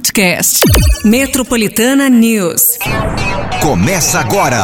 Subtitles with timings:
[0.00, 0.60] podcast.
[1.04, 2.78] Metropolitana News.
[3.60, 4.58] Começa agora.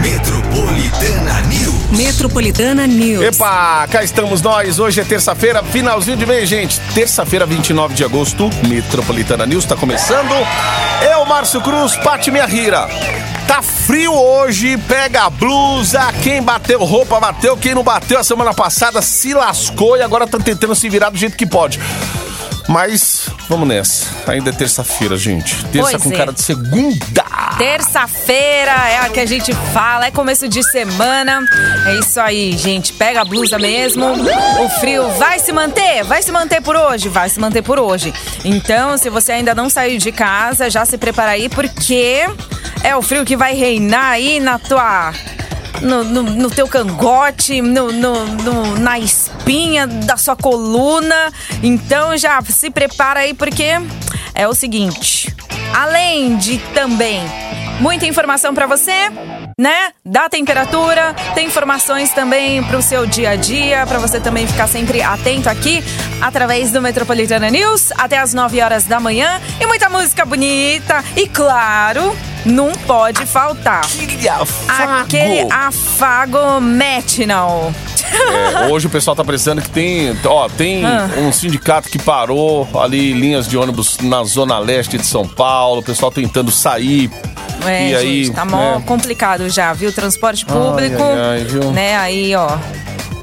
[0.00, 1.90] Metropolitana News.
[1.90, 3.22] Metropolitana News.
[3.22, 4.78] Epa, cá estamos nós.
[4.78, 6.80] Hoje é terça-feira, finalzinho de mês, gente.
[6.94, 10.32] Terça-feira, 29 de agosto, Metropolitana News tá começando.
[11.02, 12.88] Eu, Márcio Cruz, Pati Minha Rira.
[13.46, 16.00] Tá frio hoje, pega a blusa.
[16.22, 17.58] Quem bateu roupa, bateu.
[17.58, 21.18] Quem não bateu a semana passada se lascou e agora tá tentando se virar do
[21.18, 21.78] jeito que pode.
[22.68, 24.06] Mas vamos nessa.
[24.30, 25.64] Ainda é terça-feira, gente.
[25.66, 26.16] Terça Pois com é.
[26.16, 27.24] cara de segunda.
[27.58, 31.40] Terça-feira é a que a gente fala, é começo de semana.
[31.86, 32.92] É isso aí, gente.
[32.92, 34.04] Pega a blusa mesmo.
[34.60, 36.02] O frio vai se manter?
[36.04, 37.08] Vai se manter por hoje?
[37.08, 38.12] Vai se manter por hoje.
[38.44, 42.26] Então, se você ainda não saiu de casa, já se prepara aí, porque
[42.82, 45.12] é o frio que vai reinar aí na tua.
[45.80, 51.32] No, no, no teu cangote, no, no- na espinha da sua coluna.
[51.62, 53.64] Então já se prepara aí, porque
[54.34, 55.34] é o seguinte.
[55.74, 57.20] Além de também
[57.80, 59.10] muita informação para você,
[59.58, 59.90] né?
[60.04, 64.68] Da temperatura, tem informações também para o seu dia a dia, para você também ficar
[64.68, 65.82] sempre atento aqui
[66.20, 71.26] através do Metropolitana News até as 9 horas da manhã e muita música bonita e
[71.26, 73.82] claro, não pode faltar
[74.68, 77.72] aquele afago matinal.
[78.12, 81.08] É, hoje o pessoal tá precisando que tem, ó, tem Ah.
[81.18, 85.82] um sindicato que parou ali linhas de ônibus na zona leste de São Paulo, o
[85.84, 87.10] pessoal tentando sair.
[87.64, 88.82] É, e aí, gente, tá mó né?
[88.86, 89.92] complicado já, viu?
[89.92, 91.70] Transporte público, ai, ai, viu?
[91.70, 91.96] né?
[91.96, 92.58] Aí, ó.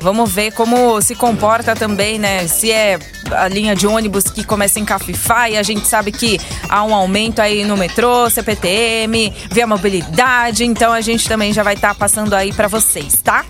[0.02, 2.48] Vamos ver como se comporta também, né?
[2.48, 2.98] Se é
[3.32, 6.94] a linha de ônibus que começa a encafifar e a gente sabe que há um
[6.94, 12.34] aumento aí no metrô, CPTM, via mobilidade, então a gente também já vai estar passando
[12.34, 13.46] aí pra vocês, tá?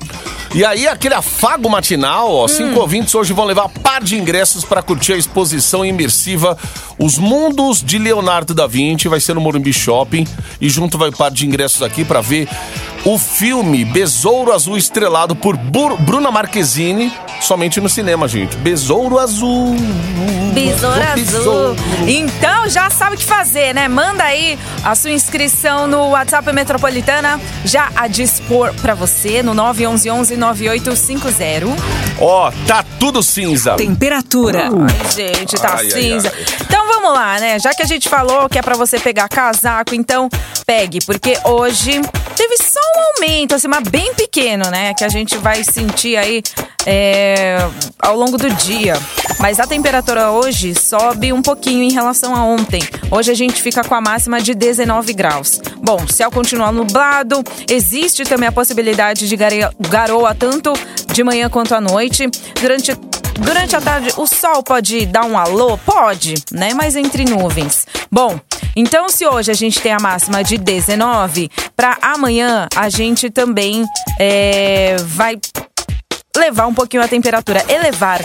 [0.54, 2.48] E aí, aquele afago matinal, ó, Hum.
[2.48, 6.58] cinco ouvintes hoje vão levar par de ingressos para curtir a exposição imersiva
[6.98, 10.26] Os Mundos de Leonardo da Vinci, vai ser no Morumbi Shopping,
[10.60, 12.50] e junto vai par de ingressos aqui para ver
[13.06, 18.56] o filme Besouro Azul estrelado por Bur- Bruna Marquezine, somente no cinema, gente.
[18.58, 19.76] Besouro Azul.
[20.54, 21.16] Besouro Azul.
[21.16, 21.76] Besouro.
[22.08, 23.88] Então já sabe o que fazer, né?
[23.88, 31.70] Manda aí a sua inscrição no WhatsApp Metropolitana, já a dispor pra você no 911-9850.
[32.20, 33.76] Ó, tá tudo cinza.
[33.76, 34.66] Temperatura.
[34.70, 36.34] Ai, gente, tá Ai, cinza.
[36.36, 36.46] ai.
[36.62, 37.58] Então vamos lá, né?
[37.60, 40.28] Já que a gente falou que é pra você pegar casaco, então
[40.66, 42.02] pegue, porque hoje
[42.40, 44.94] teve só um aumento, assim, mas bem pequeno, né?
[44.94, 46.42] Que a gente vai sentir aí
[46.86, 47.58] é,
[48.02, 48.94] ao longo do dia.
[49.42, 52.82] Mas a temperatura hoje sobe um pouquinho em relação a ontem.
[53.12, 55.60] Hoje a gente fica com a máxima de 19 graus.
[55.84, 60.72] Bom, céu continua nublado, existe também a possibilidade de garoa tanto
[61.12, 62.30] de manhã quanto à noite.
[62.62, 62.96] Durante
[63.40, 65.78] Durante a tarde, o sol pode dar um alô?
[65.78, 66.74] Pode, né?
[66.74, 67.88] Mas entre nuvens.
[68.12, 68.40] Bom,
[68.76, 73.86] então se hoje a gente tem a máxima de 19, para amanhã a gente também
[74.20, 75.40] é, vai
[76.36, 78.22] levar um pouquinho a temperatura, elevar,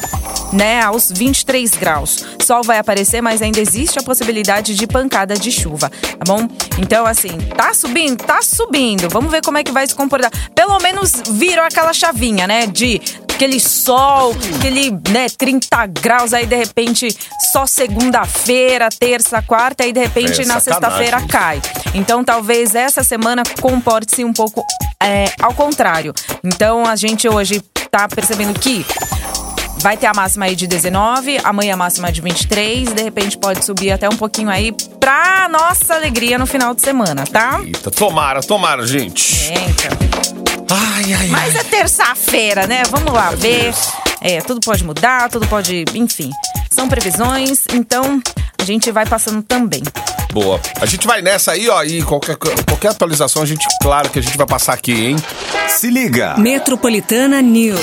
[0.52, 2.24] né, aos 23 graus.
[2.42, 6.48] Sol vai aparecer, mas ainda existe a possibilidade de pancada de chuva, tá bom?
[6.78, 8.22] Então, assim, tá subindo?
[8.22, 9.08] Tá subindo.
[9.08, 10.30] Vamos ver como é que vai se comportar.
[10.54, 13.00] Pelo menos virou aquela chavinha, né, de
[13.34, 17.08] aquele sol, aquele, né, 30 graus, aí de repente
[17.52, 21.60] só segunda-feira, terça, quarta, aí de repente É, na sexta-feira cai.
[21.94, 24.64] Então talvez essa semana comporte-se um pouco
[25.02, 26.14] é, ao contrário.
[26.42, 28.86] Então a gente hoje tá percebendo que
[29.78, 33.64] vai ter a máxima aí de 19, amanhã a máxima de 23, de repente pode
[33.64, 37.60] subir até um pouquinho aí pra nossa alegria no final de semana, tá?
[37.62, 39.52] Eita, tomara, tomara, gente.
[39.52, 40.23] É, então.
[40.70, 41.60] Ai, ai, Mas ai.
[41.60, 42.82] é terça-feira, né?
[42.90, 43.72] Vamos lá ver.
[44.20, 45.84] É, tudo pode mudar, tudo pode.
[45.94, 46.30] Enfim.
[46.70, 48.20] São previsões, então
[48.58, 49.82] a gente vai passando também.
[50.32, 50.60] Boa.
[50.80, 54.22] A gente vai nessa aí, ó, e qualquer, qualquer atualização, a gente, claro que a
[54.22, 55.16] gente vai passar aqui, hein?
[55.68, 56.34] Se liga.
[56.36, 57.80] Metropolitana News.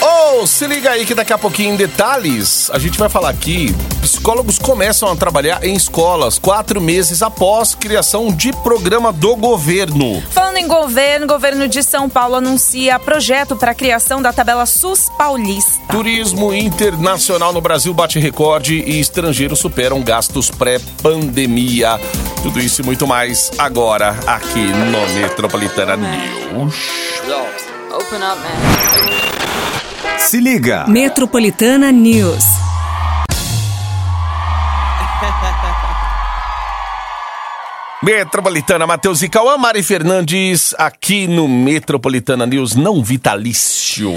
[0.00, 3.74] Ô, se liga aí que daqui a pouquinho, em detalhes, a gente vai falar aqui.
[4.02, 10.22] Psicólogos começam a trabalhar em escolas quatro meses após criação de programa do governo.
[10.30, 14.66] Falando em governo, o governo de São Paulo anuncia projeto para a criação da tabela
[14.66, 15.80] SUS Paulista.
[15.90, 21.98] Turismo internacional no Brasil bate recorde e estrangeiros superam gastos pré-pandemia.
[22.42, 26.74] Tudo isso e muito mais agora aqui no Metropolitana News.
[27.94, 29.63] Open up, man.
[30.28, 30.86] Se liga.
[30.88, 32.44] Metropolitana News.
[38.02, 44.12] Metropolitana, Matheus e Cauã, Mari Fernandes, aqui no Metropolitana News, não vitalício.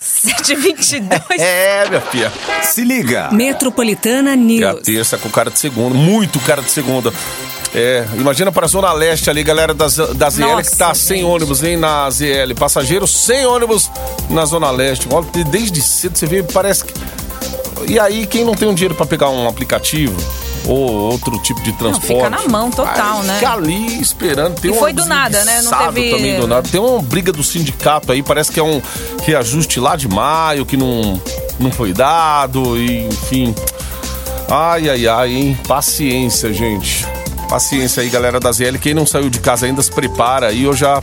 [0.00, 1.08] 7h22.
[1.40, 2.32] É, minha filha.
[2.62, 3.30] Se liga.
[3.32, 4.82] Metropolitana E a News.
[4.82, 7.10] terça com cara de segunda, muito cara de segunda.
[7.74, 11.18] É, imagina para a Zona Leste ali, galera da, da ZL Nossa, que tá sem
[11.18, 11.26] gente.
[11.26, 12.54] ônibus, hein, na ZL.
[12.58, 13.90] Passageiros sem ônibus
[14.30, 15.06] na Zona Leste.
[15.12, 16.94] Olha, desde cedo você vê, parece que.
[17.86, 20.16] E aí, quem não tem um dinheiro para pegar um aplicativo
[20.66, 22.06] ou outro tipo de transporte.
[22.06, 23.38] fica na mão total, né?
[23.38, 24.60] Fica ali esperando.
[24.60, 25.62] Tem E um foi do nada, né?
[25.62, 26.68] Não teve- Também do nada.
[26.68, 28.82] Tem uma briga do sindicato aí, parece que é um
[29.22, 31.20] reajuste lá de maio que não,
[31.60, 33.54] não foi dado, e, enfim.
[34.50, 35.58] Ai, ai, ai, hein?
[35.68, 37.06] Paciência, gente.
[37.48, 38.78] Paciência aí, galera da ZL.
[38.80, 40.64] Quem não saiu de casa ainda se prepara aí.
[40.64, 41.02] Eu já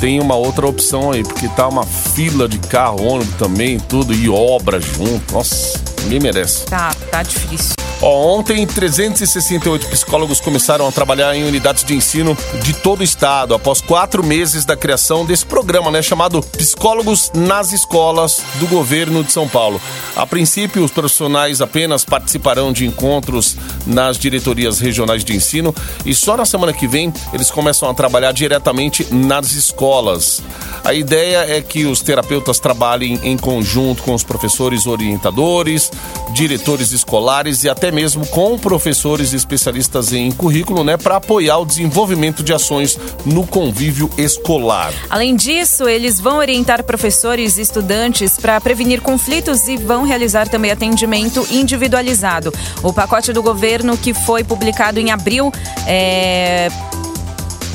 [0.00, 4.28] tenho uma outra opção aí, porque tá uma fila de carro, ônibus também, tudo, e
[4.28, 5.34] obra junto.
[5.34, 6.64] Nossa, ninguém merece.
[6.66, 7.77] Tá, tá difícil.
[8.00, 13.80] Ontem, 368 psicólogos começaram a trabalhar em unidades de ensino de todo o estado, após
[13.80, 19.48] quatro meses da criação desse programa, né, chamado Psicólogos nas Escolas do Governo de São
[19.48, 19.80] Paulo.
[20.14, 25.74] A princípio, os profissionais apenas participarão de encontros nas diretorias regionais de ensino
[26.06, 30.40] e só na semana que vem eles começam a trabalhar diretamente nas escolas.
[30.84, 35.90] A ideia é que os terapeutas trabalhem em conjunto com os professores orientadores,
[36.32, 42.42] diretores escolares e até mesmo com professores especialistas em currículo, né, para apoiar o desenvolvimento
[42.42, 44.92] de ações no convívio escolar.
[45.08, 50.70] Além disso, eles vão orientar professores e estudantes para prevenir conflitos e vão realizar também
[50.70, 52.52] atendimento individualizado.
[52.82, 55.52] O pacote do governo que foi publicado em abril
[55.86, 56.68] é,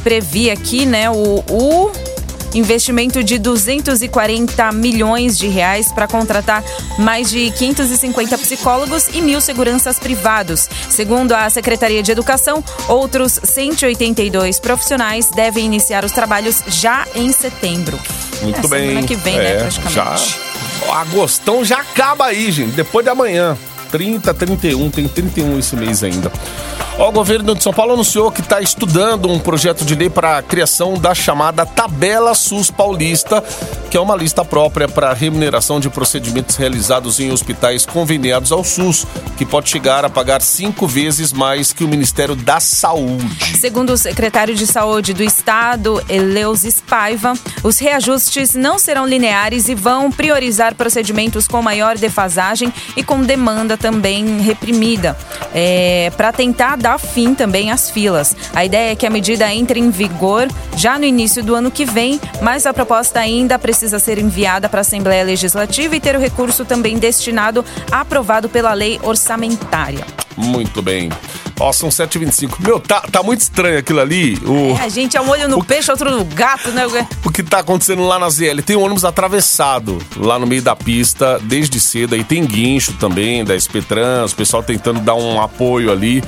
[0.03, 1.91] previa aqui, né, o, o
[2.53, 6.63] investimento de 240 milhões de reais para contratar
[6.99, 10.69] mais de 550 psicólogos e mil seguranças privados.
[10.89, 17.99] Segundo a Secretaria de Educação, outros 182 profissionais devem iniciar os trabalhos já em setembro.
[18.41, 18.87] Muito É, bem.
[18.89, 19.93] Semana que vem, né, praticamente.
[19.95, 20.15] Já,
[20.87, 22.71] o agostão já acaba aí, gente.
[22.71, 23.57] Depois de amanhã.
[23.93, 26.31] 30, 31, tem 31 esse mês ainda.
[26.97, 30.41] O governo de São Paulo anunciou que está estudando um projeto de lei para a
[30.41, 33.43] criação da chamada Tabela SUS Paulista,
[33.89, 39.05] que é uma lista própria para remuneração de procedimentos realizados em hospitais conveniados ao SUS,
[39.37, 43.57] que pode chegar a pagar cinco vezes mais que o Ministério da Saúde.
[43.59, 49.75] Segundo o secretário de Saúde do Estado, Eleusis Paiva, os reajustes não serão lineares e
[49.75, 55.13] vão priorizar procedimentos com maior defasagem e com demanda também reprimida,
[56.15, 58.33] para tentar dar fim também às filas.
[58.55, 60.47] A ideia é que a medida entre em vigor
[60.77, 64.79] já no início do ano que vem, mas a proposta ainda precisa ser enviada para
[64.79, 70.05] a Assembleia Legislativa e ter o recurso também destinado aprovado pela lei orçamentária.
[70.37, 71.09] Muito bem.
[71.63, 72.55] Ó, são 7h25.
[72.59, 74.37] Meu, tá, tá muito estranho aquilo ali.
[74.45, 74.77] O...
[74.81, 76.83] A gente é um olho no peixe, outro no gato, né?
[77.23, 78.61] o que tá acontecendo lá na ZL.
[78.65, 82.15] Tem um ônibus atravessado lá no meio da pista desde cedo.
[82.15, 86.21] Aí tem guincho também da SP Trans, o pessoal tentando dar um apoio ali.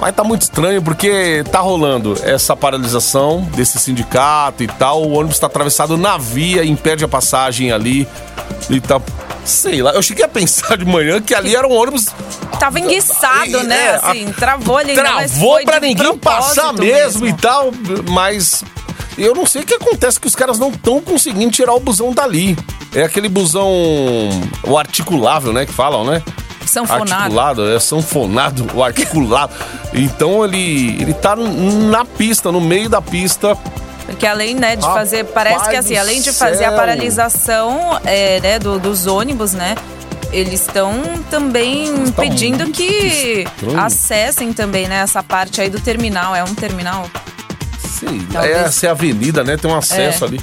[0.00, 5.04] Mas tá muito estranho porque tá rolando essa paralisação desse sindicato e tal.
[5.04, 8.08] O ônibus tá atravessado na via, impede a passagem ali
[8.68, 9.00] e tá.
[9.44, 12.06] Sei lá, eu cheguei a pensar de manhã que ali era um ônibus.
[12.58, 14.00] Tava enguiçado, É, né?
[14.02, 14.94] Assim, travou ali.
[14.94, 17.70] Travou foi pra ninguém passar propósito mesmo, e tal,
[18.10, 18.62] mas
[19.16, 22.12] eu não sei o que acontece que os caras não estão conseguindo tirar o busão
[22.12, 22.56] dali.
[22.94, 23.70] É aquele busão
[24.64, 26.22] o articulável, né, que falam, né?
[26.66, 27.12] Sanfonado.
[27.14, 29.52] Articulado, é sanfonado, o articulado.
[29.92, 33.56] então ele ele tá na pista, no meio da pista.
[34.06, 36.76] Porque além né, de Rapaz fazer, parece que assim, além de fazer a céu.
[36.78, 39.74] paralisação é, né, do- dos ônibus, né?
[40.32, 43.80] Eles estão também pedindo que estranho.
[43.80, 46.34] acessem também, né, essa parte aí do terminal.
[46.36, 47.08] É um terminal.
[47.98, 48.56] Sei, Talvez.
[48.56, 49.56] é essa é a avenida, né?
[49.56, 50.28] Tem um acesso É.
[50.28, 50.40] ali.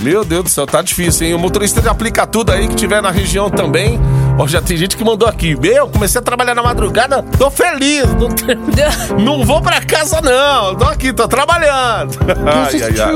[0.00, 1.34] Meu Deus do céu, tá difícil, hein?
[1.34, 4.00] O motorista de aplica tudo aí que tiver na região também.
[4.42, 5.54] Ó, já tem gente que mandou aqui.
[5.54, 8.04] Meu, comecei a trabalhar na madrugada, tô feliz.
[8.14, 8.56] Não, tem-
[9.24, 10.74] não vou pra casa, não.
[10.74, 12.18] Tô aqui, tô trabalhando.
[12.44, 13.12] Ai, ai, ai.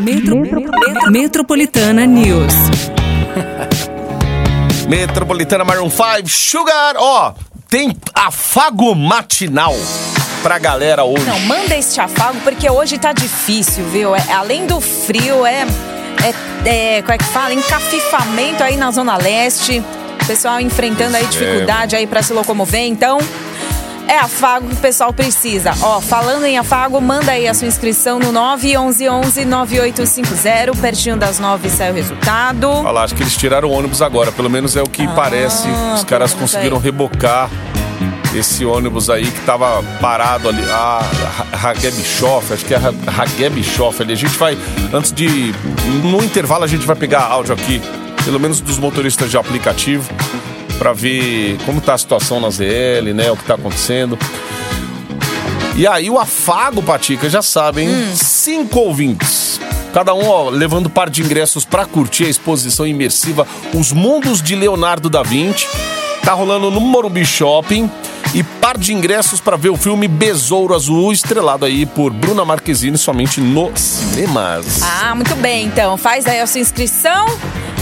[0.00, 2.52] Metro- Metro- Metropolitana News.
[4.88, 6.94] Metropolitana Maroon 5, Sugar.
[6.98, 7.34] Ó,
[7.68, 9.74] tem afago matinal
[10.42, 11.24] pra galera hoje.
[11.24, 14.14] Não, manda este afago, porque hoje tá difícil, viu?
[14.14, 15.66] É- além do frio, é,
[16.22, 17.02] é, é.
[17.02, 17.54] Como é que fala?
[17.54, 19.82] Encafifamento aí na Zona Leste.
[20.22, 22.82] O pessoal enfrentando aí dificuldade aí pra se locomover.
[22.82, 23.18] Então,
[24.08, 25.72] é afago que o pessoal precisa.
[25.82, 30.80] Ó, falando em afago, manda aí a sua inscrição no 911-9850.
[30.80, 32.70] Pertinho das 9 sai o resultado.
[32.70, 34.32] Olha lá, acho que eles tiraram o ônibus agora.
[34.32, 35.68] Pelo menos é o que parece.
[35.94, 36.82] Os caras conseguiram aí.
[36.82, 37.50] rebocar
[38.34, 41.00] esse ônibus aí que tava parado ali, a
[41.52, 44.12] Hageb Schoff, acho que é a Hageb Schoff ali.
[44.12, 44.56] A gente vai,
[44.92, 45.54] antes de.
[46.02, 47.80] No intervalo, a gente vai pegar áudio aqui,
[48.24, 50.10] pelo menos dos motoristas de aplicativo,
[50.78, 53.30] para ver como tá a situação na ZL, né?
[53.30, 54.18] O que tá acontecendo.
[55.76, 59.60] E aí, o afago, Patica, já sabem, cinco ouvintes.
[59.92, 64.54] Cada um, ó, levando par de ingressos para curtir a exposição imersiva Os Mundos de
[64.54, 65.66] Leonardo da Vinci.
[66.22, 67.90] Tá rolando no Morumbi Shopping.
[68.36, 72.98] E par de ingressos para ver o filme Besouro Azul, estrelado aí por Bruna Marquezine,
[72.98, 74.82] somente no cinemas.
[74.82, 75.64] Ah, muito bem.
[75.64, 77.24] Então, faz aí a sua inscrição.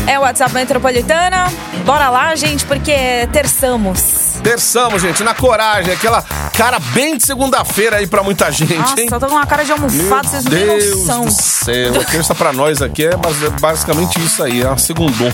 [0.06, 1.52] É o WhatsApp Metropolitana.
[1.84, 2.94] Bora lá, gente, porque
[3.32, 4.34] terçamos.
[4.44, 6.23] Terçamos, gente, na coragem, aquela
[6.56, 9.08] cara bem de segunda-feira aí pra muita gente, Nossa, hein?
[9.11, 11.25] eu tô com uma cara de almofado, vocês não têm Deus noção.
[11.25, 15.32] do céu, a terça pra nós aqui é bas- basicamente isso aí, é uma segundom.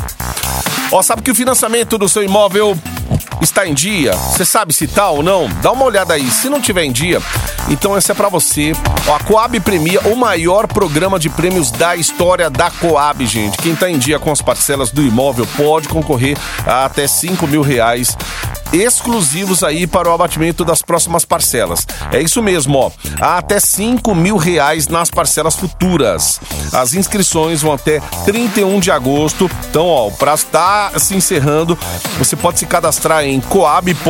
[0.92, 2.78] Ó, sabe que o financiamento do seu imóvel
[3.40, 4.12] está em dia?
[4.12, 5.48] Você sabe se tá ou não?
[5.62, 6.30] Dá uma olhada aí.
[6.30, 7.20] Se não tiver em dia,
[7.70, 8.72] então esse é pra você.
[9.06, 13.56] Ó, a Coab premia o maior programa de prêmios da história da Coab, gente.
[13.58, 16.36] Quem tá em dia com as parcelas do imóvel pode concorrer
[16.66, 18.16] a até 5 mil reais
[18.72, 21.86] exclusivos aí para o abatimento das próximas parcelas.
[22.12, 22.90] É isso mesmo, ó.
[23.20, 26.40] Há até 5 mil reais nas parcelas futuras.
[26.72, 29.50] As inscrições vão até 31 de agosto.
[29.68, 31.78] Então, ó, o prazo está se encerrando.
[32.18, 34.00] Você pode se cadastrar em coab.sp.gov.br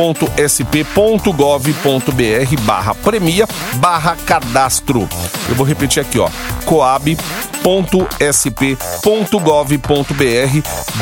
[2.61, 5.07] barra premia barra cadastro.
[5.49, 6.29] Eu vou repetir aqui, ó.
[6.65, 7.09] coab.sp.gov.br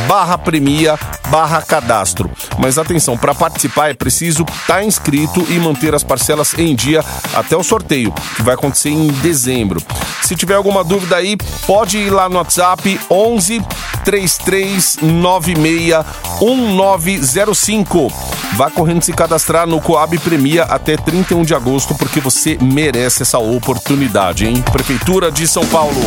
[0.07, 0.97] barra premia
[1.29, 2.29] barra cadastro.
[2.57, 7.55] Mas atenção, para participar é preciso estar inscrito e manter as parcelas em dia até
[7.55, 9.81] o sorteio, que vai acontecer em dezembro.
[10.21, 13.61] Se tiver alguma dúvida aí, pode ir lá no WhatsApp 11
[14.03, 16.05] 3396
[16.41, 18.11] 1905.
[18.55, 23.37] Vá correndo se cadastrar no Coab Premia até 31 de agosto, porque você merece essa
[23.37, 24.61] oportunidade, hein?
[24.71, 26.01] Prefeitura de São Paulo.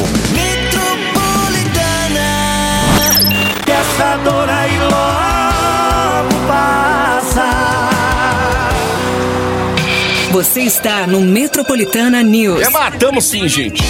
[10.32, 12.62] Você está no Metropolitana News.
[12.62, 13.82] É, matamos sim, gente.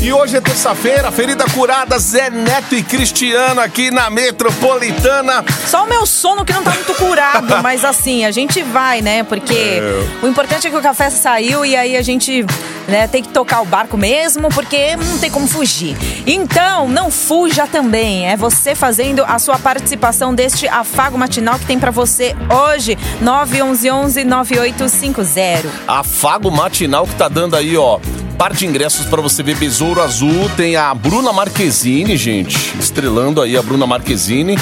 [0.00, 5.44] E hoje é terça-feira, ferida curada, Zé Neto e Cristiano aqui na Metropolitana.
[5.66, 9.24] Só o meu sono que não tá muito curado, mas assim, a gente vai, né?
[9.24, 10.06] Porque É.
[10.22, 12.46] o importante é que o café saiu e aí a gente
[12.86, 15.96] né, tem que tocar o barco mesmo, porque não tem como fugir.
[16.24, 18.28] Então, não fuja também.
[18.30, 25.64] É você fazendo a sua participação deste afago matinal que tem pra você hoje, 911-9850.
[25.88, 27.98] Afago matinal que tá dando aí, ó.
[28.38, 30.48] Par de ingressos pra você ver Besouro Azul.
[30.56, 32.56] Tem a Bruna Marquezine, gente.
[32.78, 34.56] Estrelando aí a Bruna Marquezine.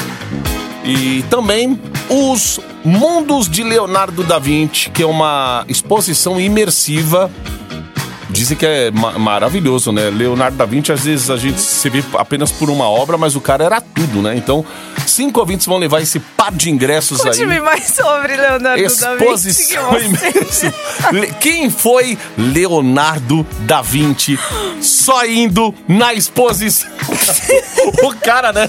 [0.83, 1.79] E também
[2.09, 7.31] os Mundos de Leonardo da Vinci, que é uma exposição imersiva.
[8.37, 10.11] Dizem que é ma- maravilhoso, né?
[10.11, 13.41] Leonardo da Vinci, às vezes a gente se vê apenas por uma obra, mas o
[13.41, 14.37] cara era tudo, né?
[14.37, 14.65] Então,
[15.07, 17.27] cinco ouvintes vão levar esse par de ingressos aí.
[17.33, 18.75] Conte-me mais sobre Leonardo da
[19.17, 19.51] Vinci.
[19.63, 19.91] Exposição.
[21.13, 24.39] Le- Quem foi Leonardo da Vinci
[24.83, 26.91] só indo na exposição?
[28.05, 28.69] o cara, né?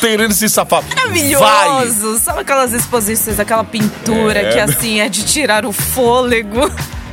[0.00, 0.82] Querendo se safar.
[0.82, 1.68] Vai!
[1.68, 2.18] Maravilhoso!
[2.18, 4.52] Sabe aquelas exposições, aquela pintura É.
[4.52, 6.60] que assim é de tirar o fôlego?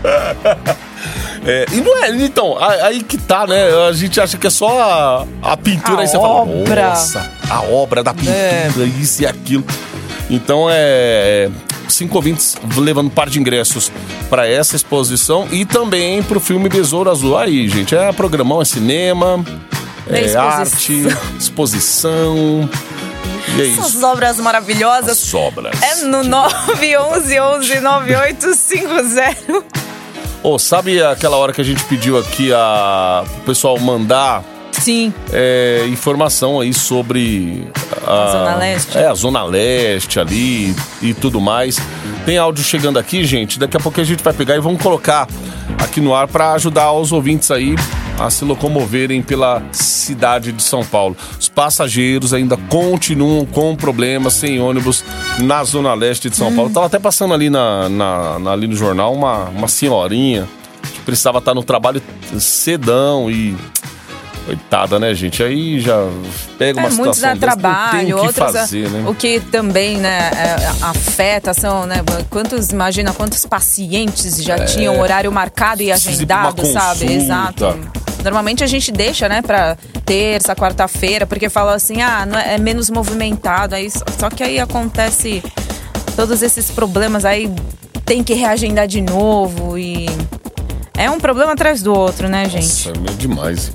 [1.45, 3.63] É, e não é, então, aí que tá, né?
[3.87, 6.75] A gente acha que é só a, a pintura, A aí você obra.
[6.75, 8.69] fala, nossa, a obra da pintura, É.
[8.99, 9.63] isso e aquilo.
[10.29, 11.49] Então é.
[11.87, 13.91] Cinco ouvintes levando um par de ingressos
[14.29, 17.35] para essa exposição e também pro filme Besouro Azul.
[17.35, 19.43] Aí, gente, é programão, é cinema,
[20.07, 21.07] É é, exposição.
[21.09, 22.69] arte, exposição.
[23.57, 23.79] E é isso.
[23.81, 25.17] Essas obras maravilhosas.
[25.17, 25.81] Sobras.
[25.81, 29.65] É no 911 9850.
[30.41, 35.13] Ô, sabe aquela hora que a gente pediu aqui a, o pessoal mandar Sim.
[35.33, 37.67] é, informação aí sobre
[38.07, 38.97] a, Zona Leste.
[38.97, 41.77] É, a Zona Leste ali e tudo mais.
[42.25, 43.59] Tem áudio chegando aqui, gente.
[43.59, 45.27] Daqui a pouco a gente vai pegar e vamos colocar
[45.83, 47.75] aqui no ar para ajudar os ouvintes aí
[48.19, 51.15] a se locomoverem pela cidade de São Paulo.
[51.39, 55.03] Os passageiros ainda continuam com problemas sem ônibus
[55.39, 56.69] na Zona Leste de São Paulo.
[56.69, 60.47] Tava até passando ali, na, na- na- ali no jornal uma, uma senhorinha
[60.93, 62.01] que precisava estar no trabalho
[62.37, 63.55] cedão e
[64.45, 65.43] Coitada, né, gente?
[65.43, 65.95] Aí já
[66.57, 68.35] pega uma É, muitos situação dá não tem trabalho, outros.
[68.35, 69.03] fazer, né?
[69.07, 71.97] O que também, né, é, afeta são, né?
[72.31, 75.93] Quantos, imagina quantos pacientes já tinham horário marcado e É.
[75.93, 77.13] Agendado, sabe?
[77.13, 77.77] Exato.
[78.23, 82.89] Normalmente a gente deixa, né, pra terça, quarta-feira, porque fala assim, ah, é, é menos
[82.89, 83.75] movimentado.
[83.75, 85.41] Aí, só- só que aí acontece
[86.15, 87.51] todos esses problemas aí.
[88.05, 90.07] tem que reagendar de novo e.
[90.97, 92.87] É um problema atrás do outro, né, gente?
[92.87, 93.71] Nossa, é meio demais.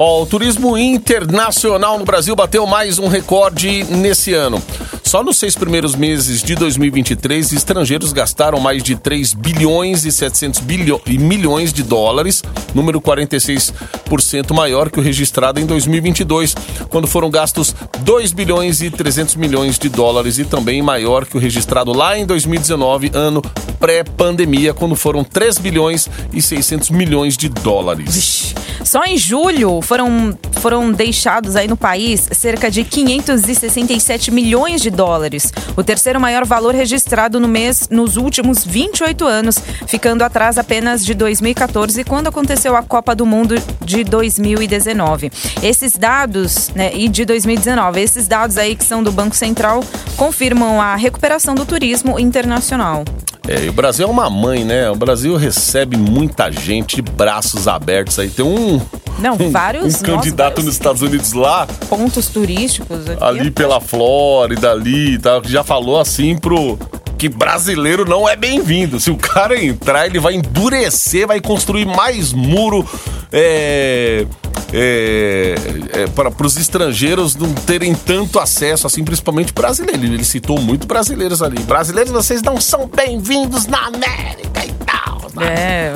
[0.00, 4.62] O turismo internacional no Brasil bateu mais um recorde nesse ano.
[5.02, 10.60] Só nos seis primeiros meses de 2023, estrangeiros gastaram mais de 3 bilhões e 700
[10.60, 16.54] bilho e milhões de dólares, número 46% maior que o registrado em 2022,
[16.88, 21.40] quando foram gastos 2 bilhões e 300 milhões de dólares e também maior que o
[21.40, 23.42] registrado lá em 2019, ano
[23.80, 28.54] pré-pandemia, quando foram 3 bilhões e 600 milhões de dólares.
[28.84, 35.50] Só em julho foram, foram deixados aí no país cerca de 567 milhões de dólares,
[35.74, 41.14] o terceiro maior valor registrado no mês nos últimos 28 anos, ficando atrás apenas de
[41.14, 45.32] 2014, quando aconteceu a Copa do Mundo de 2019.
[45.62, 49.82] Esses dados, né, e de 2019, esses dados aí que são do Banco Central
[50.18, 53.04] confirmam a recuperação do turismo internacional.
[53.48, 54.90] É, e o Brasil é uma mãe, né?
[54.90, 58.28] O Brasil recebe muita gente de braços abertos aí.
[58.28, 58.78] Tem um.
[59.18, 63.24] Não, um, vários, Um nossa, candidato vários- nos Estados Unidos lá, Pontos turísticos aqui.
[63.24, 66.78] ali pela Flórida, ali e tal, que já falou assim pro.
[67.18, 69.00] Que brasileiro não é bem-vindo.
[69.00, 72.88] Se o cara entrar, ele vai endurecer, vai construir mais muro
[73.32, 74.24] é,
[74.72, 75.54] é,
[75.92, 80.04] é, para os estrangeiros não terem tanto acesso, assim, principalmente brasileiros.
[80.04, 81.60] Ele citou muito brasileiros ali.
[81.64, 85.20] Brasileiros, vocês não são bem-vindos na América e tal.
[85.42, 85.92] É,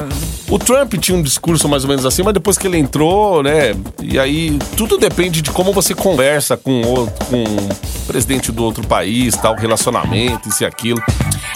[0.53, 3.75] O Trump tinha um discurso mais ou menos assim, mas depois que ele entrou, né?
[4.03, 8.87] E aí tudo depende de como você conversa com o, com o presidente do outro
[8.87, 11.03] país, tal, relacionamento, isso e aquilo.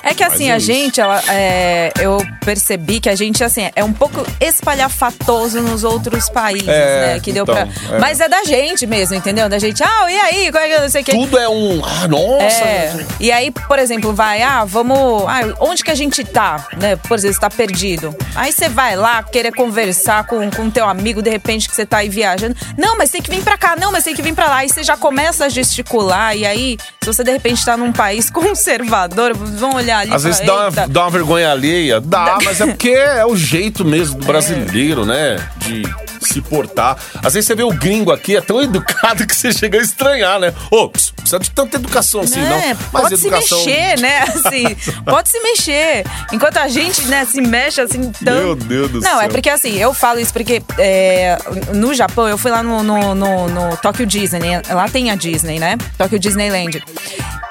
[0.06, 0.66] É que assim, é a isso.
[0.66, 6.28] gente, ela, é, eu percebi que a gente, assim, é um pouco espalhafatoso nos outros
[6.28, 7.20] países, É, né?
[7.20, 7.96] Que deu então, pra.
[7.96, 7.98] é.
[7.98, 9.48] Mas é da gente mesmo, entendeu?
[9.48, 10.50] Da gente, ah, e aí?
[10.52, 11.12] Qual é que eu não sei o que.
[11.12, 11.82] Tudo é um.
[11.84, 12.64] Ah, nossa!
[12.64, 15.25] É, e aí, por exemplo, vai, ah, vamos.
[15.26, 16.66] Ah, onde que a gente tá?
[16.80, 16.96] Né?
[16.96, 18.14] Por exemplo, você tá perdido.
[18.34, 21.98] Aí você vai lá querer conversar com com teu amigo, de repente, que você tá
[21.98, 22.54] aí viajando.
[22.78, 24.56] Não, mas tem que vir pra cá, não, mas tem que vir pra lá.
[24.58, 26.36] Aí você já começa a gesticular.
[26.36, 30.40] E aí, se você de repente tá num país conservador, vão olhar ali Às vezes
[30.40, 32.00] dá uma, dá uma vergonha alheia.
[32.00, 35.36] Dá, mas é porque é o jeito mesmo do brasileiro, né?
[35.58, 35.82] De
[36.26, 36.97] se portar.
[37.23, 40.39] Às vezes você vê o gringo aqui, é tão educado que você chega a estranhar,
[40.41, 40.52] né?
[40.71, 42.56] Ô, precisa de tanta educação assim, não.
[42.56, 43.58] É, Mas pode educação.
[43.58, 44.21] se mexer, né?
[44.36, 46.04] Assim, pode se mexer.
[46.32, 48.25] Enquanto a gente, né, se mexe assim tanto.
[48.25, 49.30] Meu Deus do Não, é céu.
[49.30, 51.36] porque assim, eu falo isso porque é,
[51.75, 54.62] no Japão, eu fui lá no, no, no, no Tokyo Disney, né?
[54.71, 55.76] lá tem a Disney, né?
[55.99, 56.82] Tokyo Disneyland.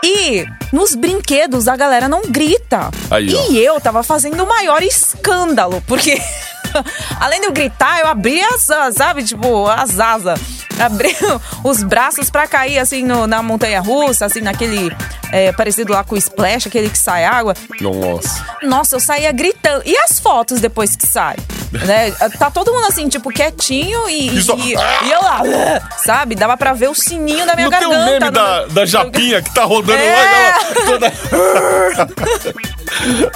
[0.04, 2.92] E nos brinquedos a galera não grita.
[3.10, 3.52] Aí, ó.
[3.52, 6.22] e eu tava fazendo o maior escândalo, porque
[7.20, 10.40] além de eu gritar, eu abri as, sabe, tipo, as asas.
[10.80, 11.16] Abri
[11.64, 14.92] os braços pra cair assim no- na montanha russa, assim, naquele
[15.32, 17.54] é, parecido lá com o splash, aquele que sai água.
[17.80, 18.46] Nossa.
[18.64, 19.84] Nossa, eu saía gritando.
[19.86, 21.36] E as fotos depois que sai?
[21.86, 22.12] Né?
[22.40, 25.42] Tá todo mundo assim, tipo, quietinho e, E só- e, e eu lá,
[25.98, 26.36] sabe?
[26.36, 28.02] Dava pra ver o sininho da minha tem garganta.
[28.02, 30.16] um meme no- da, da Japinha que tá rodando É.
[30.16, 31.14] lá e ela toda...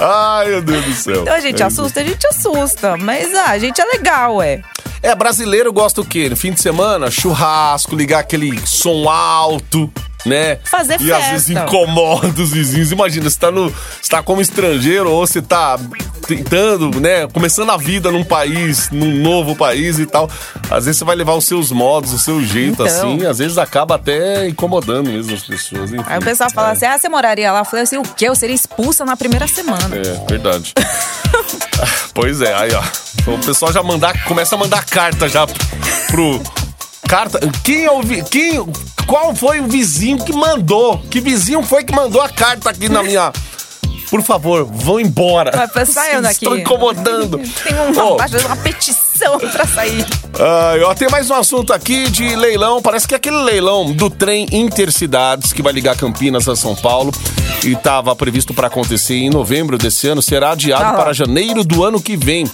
[0.00, 1.22] Ai, meu Deus do céu.
[1.22, 2.96] Então a gente É assusta, a gente assusta.
[2.96, 4.60] Mas ah, a gente é legal, é.
[5.02, 6.28] É, brasileiro gosta o quê?
[6.28, 9.90] No fim de semana, churrasco, ligar aquele som alto,
[10.26, 10.56] né?
[10.64, 11.62] Fazer E às vezes festa.
[11.64, 12.92] incomoda os vizinhos.
[12.92, 15.78] Imagina, você tá, no, você tá como estrangeiro ou você tá
[16.26, 17.26] tentando, né?
[17.28, 20.28] Começando a vida num país, num novo país e tal.
[20.70, 22.86] Às vezes você vai levar os seus modos, o seu jeito, Então.
[22.86, 23.24] assim.
[23.24, 25.90] Às vezes acaba até incomodando mesmo as pessoas.
[25.92, 26.72] Enfim, Aí o pessoal fala é.
[26.72, 27.60] assim: ah, você moraria lá?
[27.60, 28.28] Eu falei assim: o quê?
[28.28, 29.96] Eu seria expulsa na primeira semana.
[29.96, 30.74] É, verdade.
[32.12, 32.82] pois é, aí ó.
[33.26, 35.46] O pessoal já mandar, começa a mandar carta já
[36.08, 36.40] pro.
[37.08, 37.40] Carta.
[37.64, 38.64] Quem é o vi- quem
[39.06, 40.98] Qual foi o vizinho que mandou?
[41.10, 43.32] Que vizinho foi que mandou a carta aqui na minha.
[44.08, 45.50] Por favor, vão embora.
[45.50, 46.44] Vai saiam Vocês daqui.
[46.44, 47.38] Estão incomodando.
[47.64, 49.09] Tem uma, Ô, uma petição
[49.52, 50.06] pra sair.
[50.38, 52.80] Ai, ó, tem mais um assunto aqui de leilão.
[52.80, 57.12] Parece que é aquele leilão do trem Intercidades que vai ligar Campinas a São Paulo
[57.64, 61.84] e estava previsto para acontecer em novembro desse ano será adiado Ah para janeiro do
[61.84, 62.46] ano que vem.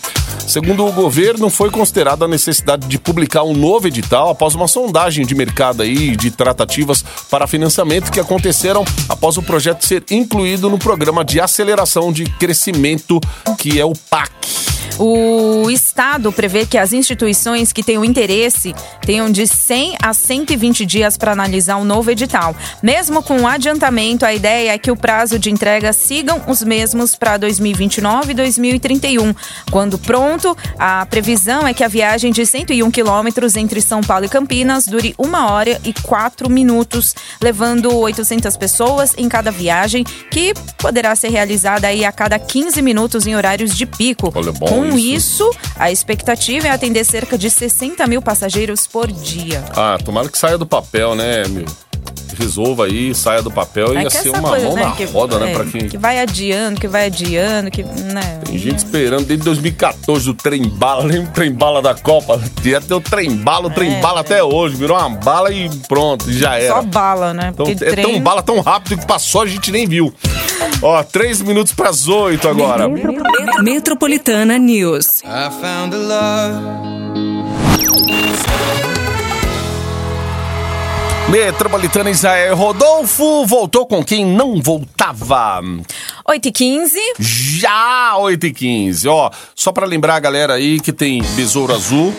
[0.46, 5.26] Segundo o governo, foi considerada a necessidade de publicar um novo edital após uma sondagem
[5.26, 10.79] de mercado aí de tratativas para financiamento que aconteceram após o projeto ser incluído no
[10.79, 13.20] programa de aceleração de crescimento
[13.59, 14.75] que é o PAC.
[14.98, 21.18] O Estado prevê que as instituições que tenham interesse tenham de 100 a 120 dias
[21.18, 22.56] para analisar um novo edital.
[22.82, 27.14] Mesmo com o adiantamento, a ideia é que o prazo de entrega sigam os mesmos
[27.14, 29.35] para 2029 e 2031.
[29.70, 34.28] Quando pronto, a previsão é que a viagem de 101 quilômetros entre São Paulo e
[34.28, 41.14] Campinas dure uma hora e quatro minutos, levando 800 pessoas em cada viagem, que poderá
[41.14, 44.32] ser realizada aí a cada 15 minutos em horários de pico.
[44.35, 45.49] Olha, bom Com isso.
[45.49, 49.64] isso, a expectativa é atender cerca de 60 mil passageiros por dia.
[49.77, 51.64] Ah, tomara que saia do papel, né, meu?
[52.38, 53.96] Resolva aí, saia do papel.
[53.96, 55.53] É Ia que ser uma coisa, mão né, na que, roda, né?
[55.53, 55.88] é, Pra quem.
[55.88, 57.83] que vai adiando, que vai adiando, que.
[57.83, 62.38] Né, Tem gente esperando desde 2014 o trem bala, lembra o trem bala da Copa?
[62.62, 64.77] Ia ter o trem bala, o trem É, bala até hoje.
[64.77, 66.75] Virou uma bala e pronto, e já era.
[66.75, 67.51] Só bala, né?
[67.55, 70.12] Então, Porque é tão trem- bala tão rápido que passou, a gente nem viu.
[70.82, 72.86] Ó, três minutos pras oito agora.
[73.62, 75.22] Metropolitana News.
[75.24, 76.86] I found a love.
[81.28, 85.60] Metropolitana Israel Rodolfo voltou com quem não voltava.
[86.24, 90.92] 8 e 15 Já 8 e 15 Ó, só pra lembrar a galera aí que
[90.92, 92.14] tem Besouro Azul.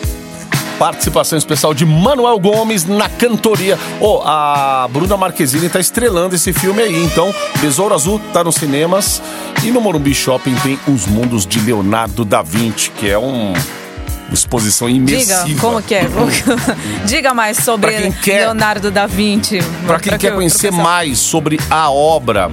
[0.78, 3.76] Participação especial de Manuel Gomes na cantoria.
[4.00, 7.04] Ó, a Bruna Marquezine tá estrelando esse filme aí.
[7.04, 9.20] Então, Besouro Azul tá nos cinemas.
[9.64, 14.34] E no Morumbi Shopping tem Os Mundos de Leonardo da Vinci, que é um, uma
[14.34, 15.42] exposição imersiva.
[15.44, 16.06] Diga, como que é?
[17.06, 19.58] Diga mais sobre quer- Leonardo da Vinci.
[19.84, 22.52] Para quem Pra quer que- conhecer mais sobre a obra,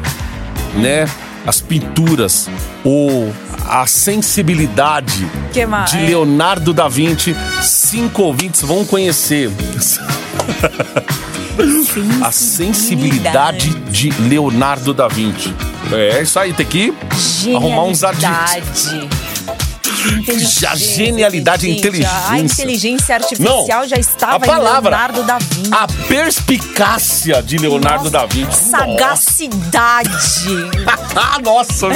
[0.73, 1.07] né?
[1.45, 2.49] As pinturas,
[2.83, 3.31] ou
[3.67, 9.51] a sensibilidade de Leonardo da Vinci, cinco ouvintes vão conhecer.
[12.21, 15.54] a sensibilidade de Leonardo da Vinci.
[15.91, 16.93] É isso aí, tem que
[17.56, 18.93] arrumar uns adjetivos.
[20.17, 20.69] Inteligência.
[20.69, 21.89] A genialidade, a Gente, A
[22.38, 22.41] inteligência.
[22.63, 25.71] inteligência artificial Não, já estava a palavra, em Leonardo da Vinci.
[25.73, 28.69] A perspicácia de Leonardo da Vinci.
[28.69, 28.78] Nossa.
[28.78, 30.12] Sagacidade.
[31.15, 31.88] Ah, nossa!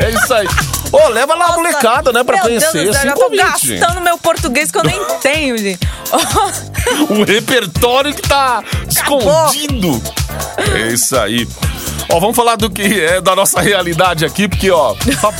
[0.00, 0.46] É isso aí.
[0.92, 2.72] Ô, leva lá a molecada, né, pra Meu conhecer.
[2.72, 5.78] Deus do céu, eu já tô gastando meu português que eu nem tenho, gente.
[7.08, 10.02] Um repertório que tá escondido.
[10.74, 11.46] É isso aí.
[12.08, 14.94] Ó, vamos falar do que é da nossa realidade aqui, porque, ó,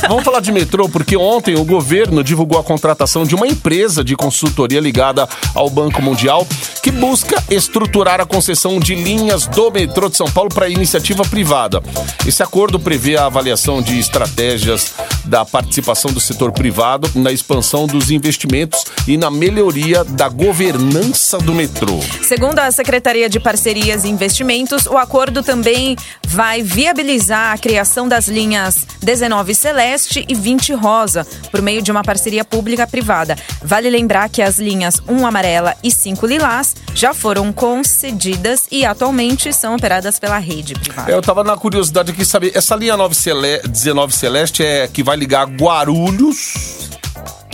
[0.07, 4.15] vamos falar de metrô, porque ontem o governo divulgou a contratação de uma empresa de
[4.15, 6.47] consultoria ligada ao Banco Mundial
[6.81, 11.81] que busca estruturar a concessão de linhas do metrô de São Paulo para iniciativa privada.
[12.25, 14.93] Esse acordo prevê a avaliação de estratégias
[15.25, 21.53] da participação do setor privado na expansão dos investimentos e na melhoria da governança do
[21.53, 21.99] metrô.
[22.23, 25.95] Segundo a Secretaria de Parcerias e Investimentos, o acordo também
[26.25, 32.03] vai viabilizar a criação das linhas 19 Celeste e 20 Rosa, por meio de uma
[32.03, 33.35] parceria pública-privada.
[33.63, 39.51] Vale lembrar que as linhas 1 Amarela e 5 Lilás já foram concedidas e atualmente
[39.53, 41.11] são operadas pela rede privada.
[41.11, 45.03] É, Eu tava na curiosidade aqui saber, essa linha 9 Cele- 19 Celeste é que
[45.03, 46.89] vai ligar Guarulhos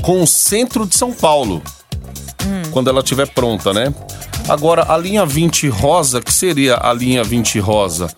[0.01, 1.61] com o centro de São Paulo.
[2.71, 3.93] Quando ela estiver pronta, né?
[4.47, 8.09] Agora, a linha 20 rosa, que seria a linha 20 rosa?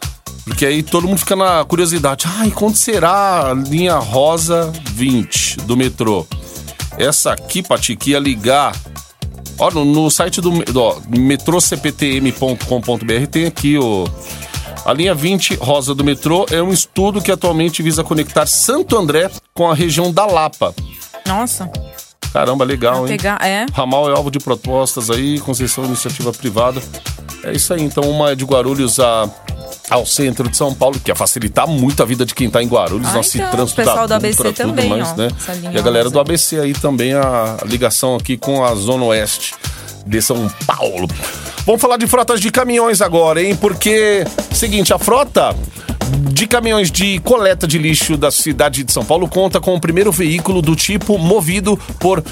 [0.49, 2.25] Porque aí todo mundo fica na curiosidade.
[2.27, 6.27] Ai, quando será a linha rosa 20 do metrô?
[6.97, 8.73] Essa aqui, Pati, que ia ligar
[9.59, 14.05] Ó, no, no site do ó, metrocptm.com.br tem aqui o.
[14.85, 19.29] A linha 20 rosa do metrô é um estudo que atualmente visa conectar Santo André
[19.53, 20.73] com a região da Lapa.
[21.27, 21.69] Nossa,
[22.33, 23.17] Caramba, legal, hein?
[23.17, 23.39] pegar.
[23.45, 23.65] É.
[23.73, 26.81] Ramal é alvo de propostas aí, concessão iniciativa privada.
[27.43, 29.29] É isso aí, então uma é de Guarulhos a,
[29.89, 32.67] ao centro de São Paulo, que ia facilitar muito a vida de quem tá em
[32.67, 33.07] Guarulhos.
[33.09, 35.29] Ah, Nossa, então, trânsito o pessoal da do ABC tudo também, mais, ó, né?
[35.73, 39.55] E a galera do ABC aí também, a ligação aqui com a Zona Oeste
[40.05, 41.07] de São Paulo.
[41.65, 43.55] Vamos falar de frotas de caminhões agora, hein?
[43.55, 45.55] Porque, seguinte, a frota
[46.32, 50.12] de caminhões de coleta de lixo da cidade de São Paulo conta com o primeiro
[50.12, 52.24] veículo do tipo movido por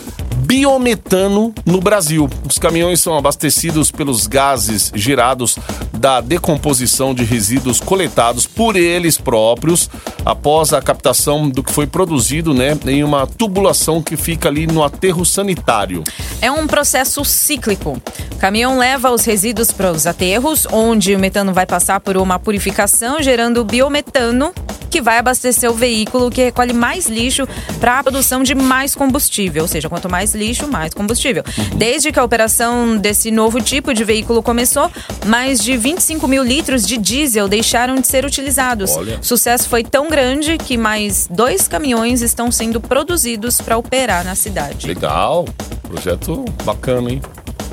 [0.48, 2.30] biometano no Brasil.
[2.50, 5.58] Os caminhões são abastecidos pelos gases gerados
[5.92, 9.90] da decomposição de resíduos coletados por eles próprios
[10.24, 14.84] após a captação do que foi produzido, né, em uma tubulação que fica ali no
[14.84, 16.02] aterro sanitário.
[16.42, 18.02] É um processo cíclico.
[18.32, 22.40] O caminhão leva os resíduos para os aterros, onde o metano vai passar por uma
[22.40, 24.54] purificação, gerando biometano,
[24.90, 27.48] que vai abastecer o veículo que recolhe mais lixo
[27.80, 29.64] para a produção de mais combustível.
[29.64, 31.44] Ou seja, quanto mais lixo, mais combustível.
[31.76, 34.92] Desde que a operação desse novo tipo de veículo começou,
[35.26, 38.92] mais de 25 mil litros de diesel deixaram de ser utilizados.
[38.96, 39.20] Olha.
[39.20, 44.36] O sucesso foi tão grande que mais dois caminhões estão sendo produzidos para operar na
[44.36, 44.88] cidade.
[44.88, 45.46] Legal.
[45.84, 47.22] Projeto bacana, hein?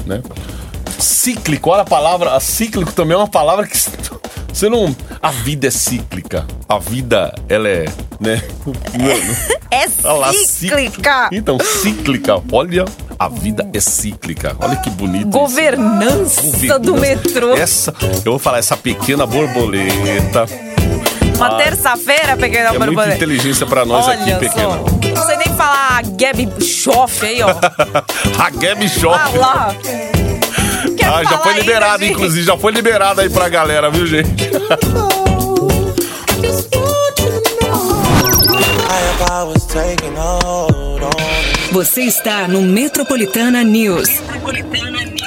[0.07, 0.23] Né?
[0.99, 2.35] Cíclico, olha a palavra.
[2.35, 3.77] A cíclico também é uma palavra que
[4.55, 4.95] você não.
[5.23, 6.47] A vida é cíclica.
[6.69, 7.85] A vida, ela é.
[8.21, 8.43] Né?
[9.71, 11.29] É lá, cíclica!
[11.33, 12.41] Então, cíclica.
[12.53, 12.85] Olha,
[13.19, 14.55] a vida é cíclica.
[14.61, 15.23] Olha que bonito.
[15.29, 15.31] isso.
[15.31, 16.43] Governança
[16.79, 17.01] do Governança.
[17.25, 17.57] metrô.
[17.57, 20.47] Essa, eu vou falar, essa pequena borboleta.
[21.37, 23.17] Uma terça-feira, pequena É muita borboleta.
[23.17, 24.39] inteligência pra nós Olha aqui, só.
[24.39, 24.77] pequena.
[25.17, 27.49] Não sei nem falar a Gabi Schoff aí, ó.
[28.39, 29.19] A Gabi Shop.
[29.19, 29.75] Ah lá.
[30.97, 32.13] Quer Ah, já foi ainda, liberado, gente?
[32.13, 32.43] inclusive.
[32.47, 34.51] Já foi liberado aí pra galera, viu, gente?
[41.73, 44.09] Você está no Metropolitana News.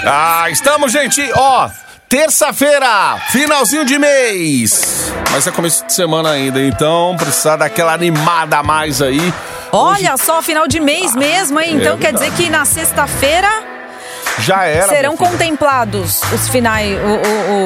[0.05, 1.69] Ah, estamos, gente, ó.
[2.09, 5.11] Terça-feira, finalzinho de mês.
[5.31, 9.33] Mas é começo de semana ainda, então precisa daquela animada a mais aí.
[9.73, 11.75] Olha só, final de mês mesmo, hein?
[11.75, 13.49] Então é quer dizer que na sexta-feira
[14.39, 14.87] Já era.
[14.87, 16.95] serão contemplados os finais,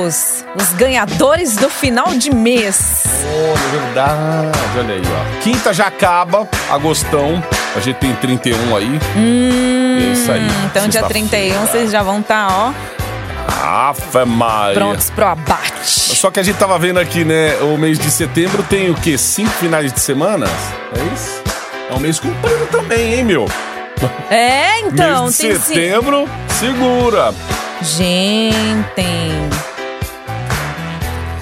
[0.06, 3.04] os, os ganhadores do final de mês.
[3.26, 4.60] Olha, verdade.
[4.80, 5.42] Olha aí, ó.
[5.42, 7.44] Quinta já acaba, agostão.
[7.76, 9.00] A gente tem 31 aí.
[9.16, 10.48] e é isso aí.
[10.66, 11.28] Então dia Sexta-feira.
[11.30, 12.74] 31 vocês já vão estar, ó,
[13.64, 14.74] Afe Maria.
[14.76, 15.72] prontos pro abate.
[15.86, 17.56] Só que a gente tava vendo aqui, né?
[17.62, 19.18] O mês de setembro tem o quê?
[19.18, 20.46] Cinco finais de semana?
[20.96, 21.42] É isso?
[21.90, 23.48] É um mês comprido também, hein, meu?
[24.30, 25.62] É, então, mês de tem sim.
[25.62, 27.34] setembro, segura.
[27.82, 28.86] Gente.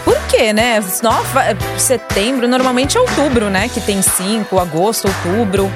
[0.03, 0.83] Por quê, né?
[1.03, 1.43] Nova,
[1.77, 3.69] setembro, normalmente é outubro, né?
[3.69, 5.71] Que tem 5, agosto, outubro.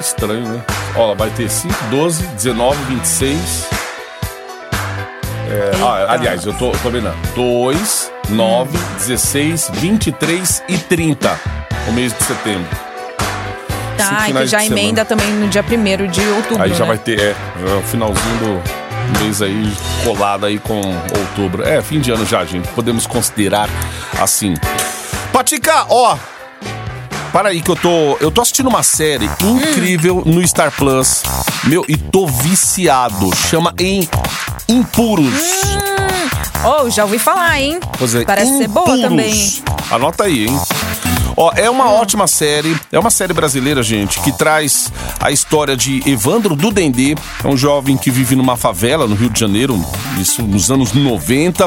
[0.00, 0.62] Estranho, né?
[0.96, 3.68] Ó, vai ter 5, 12, 19, 26.
[5.50, 7.12] É, ah, aliás, eu tô, tô vendo.
[7.34, 11.40] 2, 9, 16, 23 e 30.
[11.88, 12.89] O mês de setembro.
[14.08, 14.80] Tá, e que já semana.
[14.80, 16.62] emenda também no dia 1 de outubro.
[16.62, 16.86] Aí já né?
[16.86, 17.34] vai ter, é,
[17.68, 19.72] é o finalzinho do mês aí
[20.04, 20.80] colado aí com
[21.18, 21.62] outubro.
[21.66, 22.68] É, fim de ano já, gente.
[22.68, 23.68] Podemos considerar
[24.20, 24.54] assim.
[25.32, 26.16] Patica, ó.
[27.32, 31.22] Para aí que eu tô, eu tô assistindo uma série incrível no Star Plus.
[31.64, 33.30] Meu, e tô viciado.
[33.48, 34.08] Chama em
[34.68, 35.60] Impuros.
[36.64, 37.78] Oh, já ouvi falar, hein?
[37.98, 39.02] Pois é, Parece ser boa Impuros.
[39.02, 39.62] também.
[39.90, 40.60] Anota aí, hein?
[41.42, 46.02] Ó, é uma ótima série, é uma série brasileira, gente, que traz a história de
[46.06, 49.82] Evandro do Dendê, é um jovem que vive numa favela no Rio de Janeiro,
[50.18, 51.66] isso nos anos 90,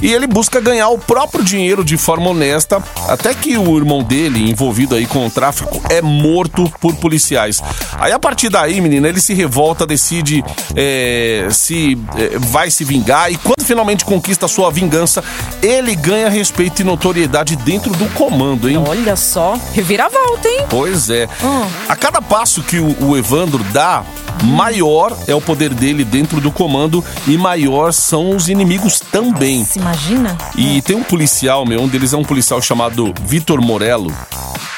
[0.00, 4.48] e ele busca ganhar o próprio dinheiro de forma honesta, até que o irmão dele,
[4.50, 7.60] envolvido aí com o tráfico, é morto por policiais.
[7.98, 10.42] Aí a partir daí, menina, ele se revolta, decide
[10.74, 15.22] é, se é, vai se vingar, e quando finalmente conquista a sua vingança,
[15.62, 18.78] ele ganha respeito e notoriedade dentro do comando, hein?
[18.78, 20.66] Olha só, reviravolta, hein?
[20.68, 21.28] Pois é.
[21.42, 21.68] Hum.
[21.88, 24.04] A cada passo que o, o Evandro dá,
[24.42, 29.64] maior é o poder dele dentro do comando e maior são os inimigos também.
[29.64, 30.36] Se imagina?
[30.56, 34.12] E tem um policial, meu, um deles é um policial chamado Vitor Morello,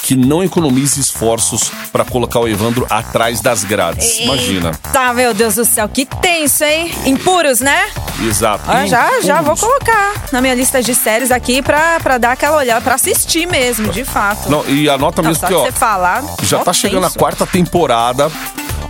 [0.03, 4.19] que não economiza esforços pra colocar o Evandro atrás das grades.
[4.21, 4.73] Imagina.
[4.93, 6.93] Tá, meu Deus do céu, que tenso, hein?
[7.07, 7.89] Impuros, né?
[8.23, 8.65] Exato.
[8.69, 12.59] Ah, já, já vou colocar na minha lista de séries aqui pra, pra dar aquela
[12.59, 14.51] olhada, pra assistir mesmo, de fato.
[14.51, 16.23] Não, e anota Não, mesmo só que, ó, você falar.
[16.43, 17.19] Já tá chegando a tenso.
[17.19, 18.31] quarta temporada.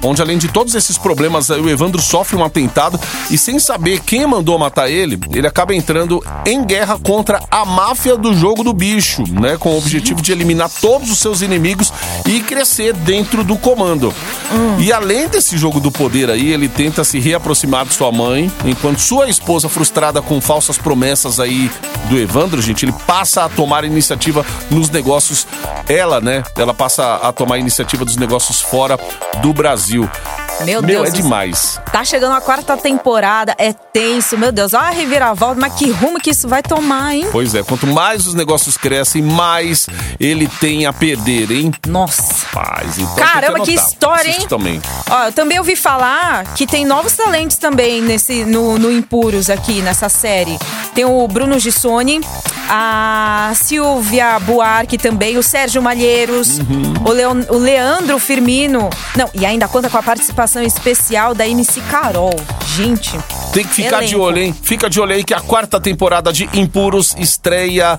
[0.04, 4.26] Onde, além de todos esses problemas, o Evandro sofre um atentado e, sem saber quem
[4.26, 9.24] mandou matar ele, ele acaba entrando em guerra contra a máfia do jogo do bicho,
[9.30, 9.56] né?
[9.58, 11.92] Com o objetivo de eliminar todos os seus inimigos
[12.26, 14.12] e crescer dentro do comando.
[14.78, 19.00] E além desse jogo do poder aí, ele tenta se reaproximar de sua mãe, enquanto
[19.00, 21.70] sua esposa, frustrada com falsas promessas aí
[22.08, 25.46] do Evandro, gente, ele passa a tomar iniciativa nos negócios.
[25.88, 26.42] Ela, né?
[26.56, 28.98] Ela passa a tomar iniciativa dos negócios fora
[29.40, 29.93] do Brasil.
[29.94, 30.11] Meu
[30.64, 31.22] Meu, Deus é do céu.
[31.24, 31.80] demais.
[31.92, 34.72] Tá chegando a quarta temporada, é tenso, meu Deus.
[34.74, 37.28] Olha a reviravolta, mas que rumo que isso vai tomar, hein?
[37.30, 39.86] Pois é, quanto mais os negócios crescem, mais
[40.18, 41.72] ele tem a perder, hein?
[41.86, 42.46] Nossa.
[42.52, 43.74] Paz, então Caramba, que anotar.
[43.74, 44.48] história, Assiste hein?
[44.48, 44.82] também.
[45.10, 49.82] Ó, eu também ouvi falar que tem novos talentos também nesse, no, no Impuros aqui,
[49.82, 50.58] nessa série.
[50.94, 52.20] Tem o Bruno Gissoni,
[52.70, 56.94] a Silvia Buarque também, o Sérgio Malheiros, Uhum.
[57.06, 58.88] o, Leon- o Leandro Firmino.
[59.16, 62.35] Não, e ainda conta com a participação participação especial da MC Carol.
[62.76, 63.18] Gente,
[63.52, 64.20] Tem que ficar de Elenco.
[64.20, 64.54] olho, hein?
[64.62, 67.98] Fica de olho aí que a quarta temporada de Impuros estreia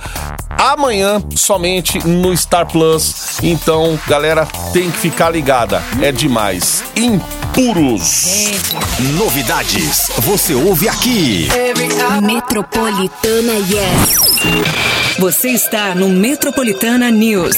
[0.50, 3.38] amanhã somente no Star Plus.
[3.42, 5.82] Então, galera, tem que ficar ligada.
[6.02, 6.84] É demais.
[6.96, 8.24] Impuros.
[8.26, 8.76] gente.
[9.18, 11.48] Novidades, você ouve aqui.
[12.22, 15.18] Metropolitana Yes.
[15.20, 17.56] Você está no Metropolitana News.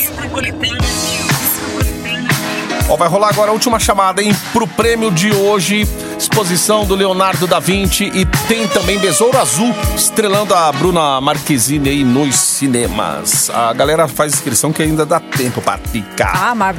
[2.90, 4.34] Ó, vai rolar agora a última chamada, hein?
[4.54, 5.86] Pro prêmio de hoje.
[6.18, 12.04] Exposição do Leonardo da Vinci e tem também Besouro Azul, estrelando a Bruna Marquezine aí
[12.04, 13.50] nos cinemas.
[13.52, 16.32] A galera faz inscrição que ainda dá tempo pra ficar.
[16.52, 16.76] Ah, mas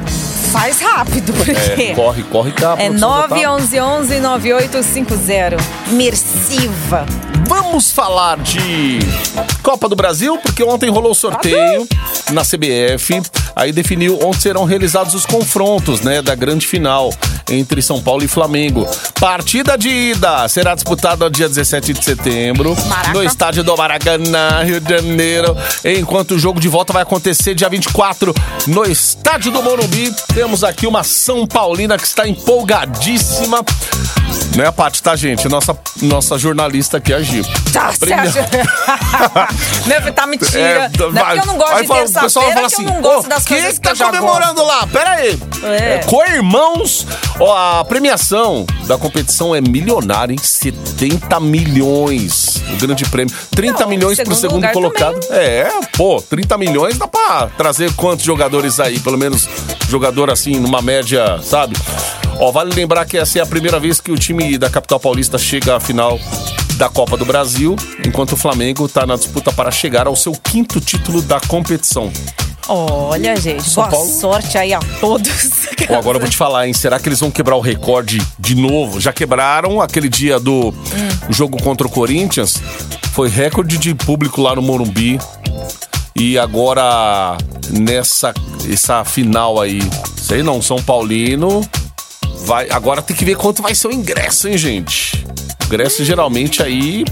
[0.51, 1.51] faz rápido, porque...
[1.51, 5.57] É, corre, corre que a É produção já tá- 911-9850.
[7.49, 8.99] Vamos falar de
[9.63, 11.87] Copa do Brasil, porque ontem rolou o sorteio
[12.31, 13.23] na CBF.
[13.55, 17.11] Aí definiu onde serão realizados os confrontos, né, da grande final
[17.49, 18.87] entre São Paulo e Flamengo.
[19.19, 23.13] Partida de ida será disputada dia 17 de setembro Maraca.
[23.13, 27.67] no estádio do Maracanã, Rio de Janeiro, enquanto o jogo de volta vai acontecer dia
[27.67, 28.31] 24
[28.67, 30.13] no estádio do Morumbi.
[30.35, 33.65] Temos aqui uma São Paulina que está empolgadíssima.
[34.55, 35.47] Não é a Paty, tá, gente?
[35.47, 37.43] Nossa, nossa jornalista aqui, a Gi.
[37.71, 38.33] Tá, Aprendeu.
[39.85, 40.59] Meu, tá mentira.
[40.59, 43.25] É, não é porque eu não gosto aí de terça-feira que assim, eu não gosto
[43.25, 44.87] "Ô, das quem coisas que que tá comemorando lá?
[44.87, 45.39] Pera aí.
[45.63, 45.93] É.
[45.95, 47.05] É, Co-irmãos,
[47.39, 50.39] ó, a premiação da competição é milionária, hein?
[50.41, 52.61] 70 milhões.
[52.73, 53.33] O grande prêmio.
[53.51, 55.19] 30 Não, milhões pro segundo segundo lugar colocado.
[55.31, 58.99] É, pô, 30 milhões dá pra trazer quantos jogadores aí?
[58.99, 59.47] Pelo menos
[59.87, 61.75] jogador assim, numa média, sabe?
[62.39, 65.37] Ó, vale lembrar que essa é a primeira vez que o time da capital paulista
[65.37, 66.17] chega à final
[66.77, 67.75] da Copa do Brasil,
[68.05, 72.09] enquanto o Flamengo tá na disputa para chegar ao seu quinto título da competição.
[72.69, 74.09] Olha, gente, São boa Paulo?
[74.09, 75.67] sorte aí a todos.
[75.89, 76.73] Agora eu vou te falar, hein?
[76.73, 79.01] Será que eles vão quebrar o recorde de novo?
[79.01, 80.73] Já quebraram aquele dia do
[81.29, 82.53] jogo contra o Corinthians.
[83.11, 85.19] Foi recorde de público lá no Morumbi.
[86.15, 87.37] E agora,
[87.71, 88.33] nessa
[88.71, 89.79] essa final aí,
[90.15, 91.67] sei não, São Paulino.
[92.41, 95.25] Vai, agora tem que ver quanto vai ser o ingresso, hein, gente?
[95.65, 97.05] Ingresso geralmente aí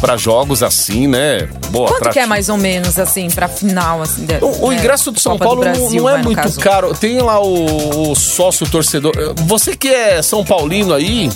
[0.00, 1.48] pra jogos assim, né?
[1.70, 4.24] Boa, Quanto que é mais ou menos, assim, pra final, assim?
[4.24, 6.60] de- O, o né, ingresso do São Copa Paulo não- Brasil, não, é muito caso.
[6.60, 6.94] caro.
[6.94, 9.12] Tem lá o, o sócio torcedor.
[9.46, 11.28] Você que é São Paulino aí,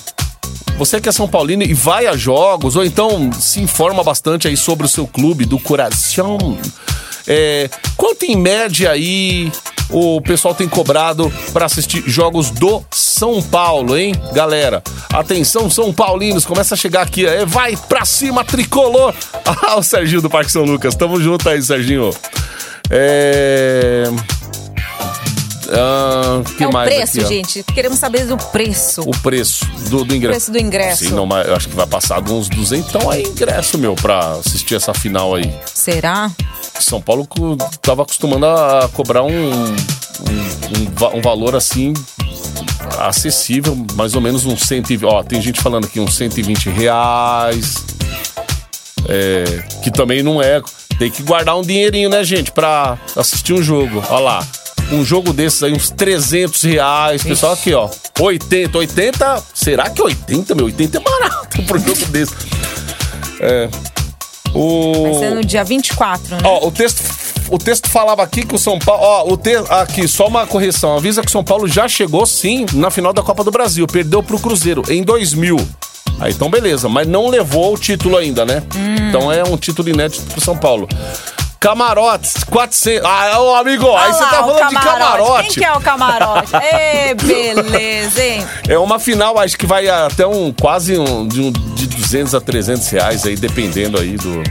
[0.78, 4.56] você que é São Paulino e vai a jogos, ou então se informa bastante aí
[4.56, 6.38] sobre o seu clube do coração.
[7.26, 9.52] É, quanto em média aí
[9.92, 14.82] o pessoal tem cobrado pra assistir jogos do São Paulo, hein, galera?
[15.12, 19.14] Atenção, São Paulinos, começa a chegar aqui, é, vai pra cima, tricolor!
[19.64, 22.10] Ah, o Serginho do Parque São Lucas, tamo junto aí, Serginho.
[22.90, 24.04] É.
[25.70, 27.62] Ah, que É o mais preço, aqui, gente.
[27.62, 29.02] Queremos saber do preço.
[29.02, 30.32] O preço do, do ingresso.
[30.32, 31.04] preço do ingresso.
[31.04, 32.88] Sim, não, mas eu acho que vai passar de uns 200.
[32.88, 35.52] Então é ingresso, meu, pra assistir essa final aí.
[35.72, 36.30] Será?
[36.80, 41.92] São Paulo co- tava acostumando a cobrar um, um, um um valor assim
[42.98, 45.04] acessível, mais ou menos uns 120.
[45.04, 47.74] Ó, tem gente falando aqui uns 120 reais.
[49.08, 49.44] É,
[49.82, 50.60] que também não é.
[50.98, 54.02] Tem que guardar um dinheirinho, né, gente, pra assistir um jogo.
[54.10, 54.46] Ó lá.
[54.90, 57.22] Um jogo desses aí, uns 300 reais.
[57.22, 57.88] Pessoal, aqui, ó.
[58.20, 58.76] 80.
[58.78, 59.42] 80.
[59.54, 60.66] Será que 80, meu?
[60.66, 62.34] 80 é barato pro jogo desse.
[63.40, 63.68] É.
[64.54, 65.02] O...
[65.02, 66.42] Vai ser no dia 24, né?
[66.44, 67.02] Ó, o texto,
[67.50, 69.02] o texto falava aqui que o São Paulo.
[69.02, 70.96] Ó, o te, aqui, só uma correção.
[70.96, 73.86] Avisa que o São Paulo já chegou, sim, na final da Copa do Brasil.
[73.86, 75.56] Perdeu pro Cruzeiro em 2000.
[76.20, 76.88] Aí, então, beleza.
[76.88, 78.62] Mas não levou o título ainda, né?
[79.08, 80.88] Então é um título inédito pro São Paulo.
[81.62, 83.08] Camarotes, 400.
[83.08, 85.42] Ah, ô amigo, aí Olha você lá, tá falando de camarote.
[85.42, 86.52] Quem que é o camarote?
[86.58, 88.44] Ê, beleza, hein?
[88.68, 92.40] É uma final, acho que vai até um quase um, de, um, de 200 a
[92.40, 94.42] 300 reais aí, dependendo aí do.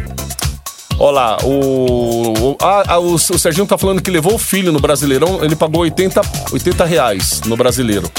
[0.97, 4.71] Olha lá, o, o, ah, ah, o, o Serginho tá falando que levou o filho
[4.71, 6.21] no Brasileirão, ele pagou 80,
[6.53, 8.09] 80 reais no Brasileiro.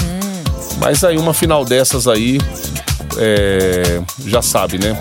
[0.77, 2.39] Mas aí uma final dessas aí,
[3.17, 5.01] é, já sabe, né?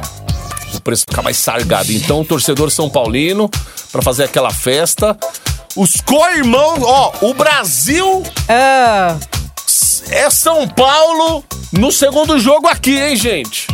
[0.81, 1.91] O preço fica mais sargado.
[1.93, 3.47] Então, o torcedor São Paulino,
[3.91, 5.15] pra fazer aquela festa.
[5.75, 9.15] Os co-irmãos, ó, o Brasil Ah,
[10.09, 13.67] é São Paulo no segundo jogo aqui, hein, gente?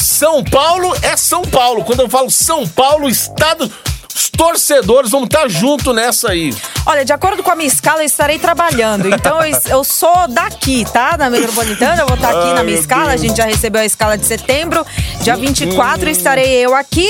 [0.00, 1.82] São Paulo é São Paulo.
[1.82, 3.68] Quando eu falo São Paulo, estado.
[4.14, 6.54] Os torcedores vão estar junto nessa aí.
[6.86, 9.08] olha, de acordo com a minha escala, eu estarei trabalhando.
[9.08, 11.16] Então, eu, eu sou daqui, tá?
[11.16, 13.04] Na Metropolitana, eu vou estar aqui Ai, na minha escala.
[13.04, 13.20] A Deus.
[13.22, 14.84] gente já recebeu a escala de setembro.
[15.22, 17.08] Dia 24 estarei eu aqui.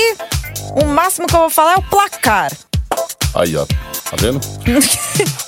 [0.81, 2.51] O máximo que eu vou falar é o placar.
[3.35, 3.65] Aí, ó.
[3.65, 4.39] Tá vendo?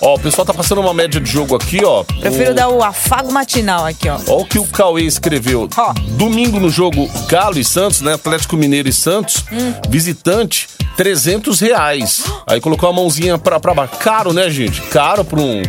[0.02, 2.04] ó, o pessoal tá passando uma média de jogo aqui, ó.
[2.04, 2.54] Prefiro o...
[2.56, 4.18] dar o afago matinal aqui, ó.
[4.28, 5.70] Ó o que o Cauê escreveu.
[5.78, 5.94] Ó.
[6.18, 8.13] Domingo no jogo Galo e Santos, né?
[8.15, 9.46] Atlético Mineiro e Santos.
[9.52, 9.74] Hum.
[9.88, 12.23] Visitante, 300 reais.
[12.47, 13.95] Aí colocou a mãozinha pra, pra baixo.
[13.97, 14.81] Caro, né, gente?
[14.84, 15.62] Caro pra um,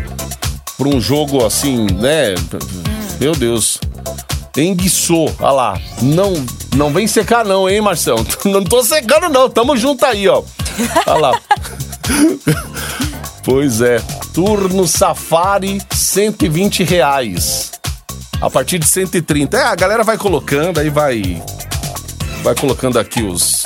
[0.77, 2.35] pra um jogo assim, né?
[3.21, 3.79] Meu Deus.
[4.57, 5.81] Enguiçou, olha lá.
[6.01, 6.33] Não,
[6.75, 8.27] não vem secar não, hein, Marcelo?
[8.47, 10.43] Não tô secando não, tamo junto aí, ó.
[11.07, 11.41] Olha lá.
[13.45, 14.01] pois é.
[14.33, 17.73] Turno Safari, 120 reais.
[18.41, 19.57] A partir de 130.
[19.57, 21.43] É, a galera vai colocando, aí vai.
[22.43, 23.66] Vai colocando aqui os.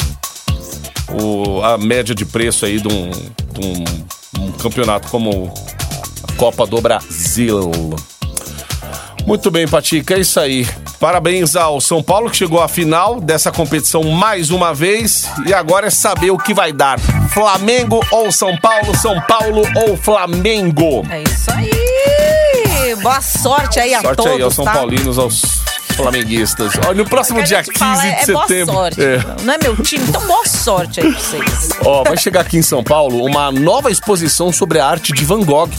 [1.13, 5.53] O, a média de preço aí de um, de um, um campeonato como
[6.29, 7.71] a Copa do Brasil.
[9.27, 10.67] Muito bem, Patica, é isso aí.
[10.99, 15.87] Parabéns ao São Paulo que chegou à final dessa competição mais uma vez e agora
[15.87, 16.99] é saber o que vai dar.
[17.31, 21.07] Flamengo ou São Paulo, São Paulo ou Flamengo.
[21.11, 22.97] É isso aí!
[23.03, 24.73] Boa sorte aí a Sorte todos, aí aos São tá?
[24.73, 25.63] Paulinos, aos
[25.95, 26.73] flamenguistas.
[26.87, 28.47] Olha, no próximo dia gente 15 fala, de é setembro.
[28.75, 29.03] boa sorte.
[29.03, 29.19] É.
[29.43, 31.69] Não é meu time, então boa sorte aí pra vocês.
[31.85, 35.43] Ó, vai chegar aqui em São Paulo uma nova exposição sobre a arte de Van
[35.43, 35.71] Gogh.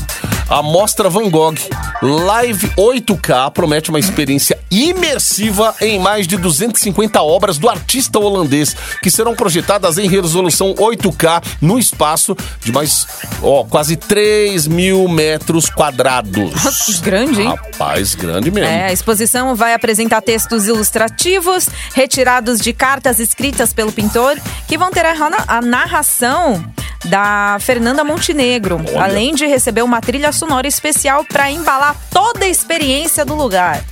[0.49, 1.55] A Mostra Van Gogh
[2.01, 9.11] Live 8K promete uma experiência imersiva em mais de 250 obras do artista holandês, que
[9.11, 13.07] serão projetadas em resolução 8K no espaço de mais,
[13.43, 16.99] ó, quase 3 mil metros quadrados.
[17.01, 17.49] Grande, hein?
[17.49, 18.69] Rapaz, grande mesmo.
[18.69, 24.37] É, a exposição vai apresentar textos ilustrativos retirados de cartas escritas pelo pintor,
[24.67, 26.63] que vão ter a narração
[27.05, 29.03] da Fernanda Montenegro, Olha.
[29.03, 33.90] além de receber uma trilha sonora especial para embalar toda a experiência do lugar.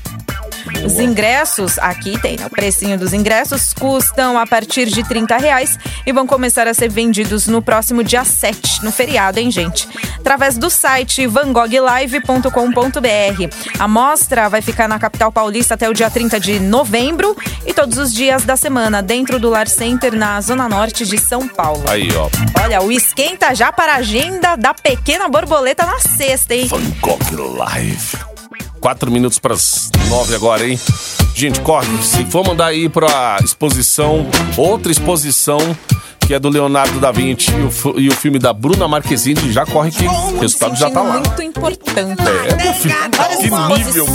[0.86, 5.78] Os ingressos, aqui tem né, o precinho dos ingressos, custam a partir de 30 reais
[6.05, 9.88] e vão começar a ser vendidos no próximo dia 7, no feriado, hein, gente?
[10.20, 13.80] Através do site vangoglive.com.br.
[13.80, 17.36] A mostra vai ficar na capital paulista até o dia 30 de novembro
[17.66, 21.47] e todos os dias da semana, dentro do Lar Center, na zona norte de São
[21.47, 21.84] Paulo.
[21.88, 22.30] Aí, ó.
[22.64, 26.68] Olha, o esquenta já para a agenda da pequena borboleta na sexta, hein?
[26.68, 28.28] Van Gogh Live.
[28.80, 30.80] Quatro minutos para as nove agora, hein?
[31.36, 31.88] Gente, corre.
[32.03, 34.25] Se for mandar aí pra exposição,
[34.57, 35.59] outra exposição,
[36.21, 39.65] que é do Leonardo da Vinci e o, e o filme da Bruna Marquezine, já
[39.65, 41.13] corre que o resultado já tá lá.
[41.15, 42.21] Muito importante.
[42.21, 42.95] É, meu filho.
[43.41, 44.05] Que nível.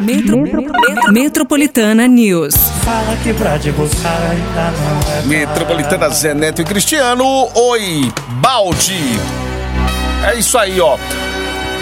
[0.00, 2.54] Metro- Metropolitana News.
[2.84, 7.24] Fala que pra te buscar ainda não é Metropolitana Zé Neto e Cristiano.
[7.54, 8.94] Oi, balde.
[10.26, 10.98] É isso aí, ó.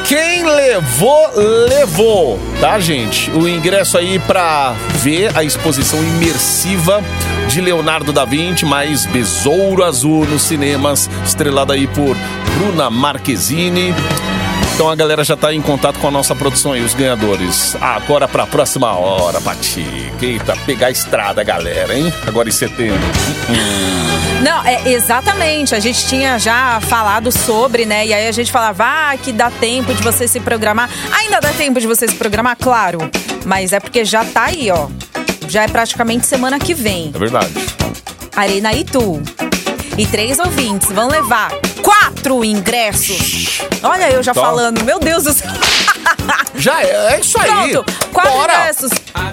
[0.06, 1.30] Quem levou,
[1.66, 3.30] levou, tá, gente?
[3.30, 7.02] O ingresso aí pra ver a exposição imersiva
[7.48, 12.14] de Leonardo da Vinci, mais Besouro Azul nos cinemas, estrelada aí por
[12.58, 13.94] Bruna Marquezine.
[14.74, 17.76] Então a galera já tá em contato com a nossa produção aí, os ganhadores.
[17.80, 19.86] Agora pra próxima hora, Pati.
[20.20, 22.12] Eita, pegar a estrada, galera, hein?
[22.26, 22.98] Agora em setembro.
[24.42, 25.76] Não, é exatamente.
[25.76, 28.04] A gente tinha já falado sobre, né?
[28.04, 30.90] E aí a gente falava ah, que dá tempo de você se programar.
[31.20, 32.98] Ainda dá tempo de você se programar, claro.
[33.46, 34.88] Mas é porque já tá aí, ó.
[35.46, 37.12] Já é praticamente semana que vem.
[37.14, 37.52] É verdade.
[38.34, 39.22] Arena Itu.
[39.96, 41.52] E três ouvintes vão levar
[41.84, 43.60] quatro ingressos.
[43.82, 44.42] Olha eu já Então.
[44.42, 45.50] falando, meu Deus do céu.
[46.56, 47.70] Já é, é isso aí.
[47.72, 48.54] Pronto, quatro Bora.
[48.60, 48.90] ingressos.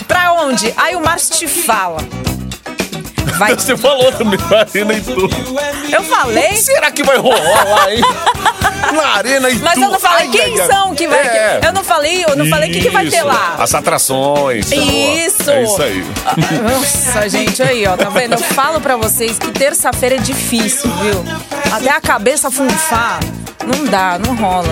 [0.08, 0.74] Pra onde?
[0.76, 2.00] Aí o Márcio te fala.
[3.38, 3.54] Vai.
[3.56, 5.30] Você falou também na Arena e tudo.
[5.92, 6.56] Eu falei?
[6.58, 8.02] Será que vai rolar lá, hein?
[8.94, 11.20] Na Arena e Mas eu não falei Ai, quem ai, são que vai.
[11.20, 11.62] É.
[11.64, 13.56] Eu não falei, eu não falei o que, que vai ter lá.
[13.58, 14.70] As atrações.
[14.70, 14.76] tá.
[14.76, 15.50] Isso!
[15.50, 16.06] É isso aí.
[16.62, 18.34] Nossa, gente, aí, ó, tá vendo?
[18.34, 21.24] Eu falo pra vocês que terça-feira é difícil, viu?
[21.72, 23.20] Até a cabeça funfar,
[23.66, 24.68] não dá, não rola.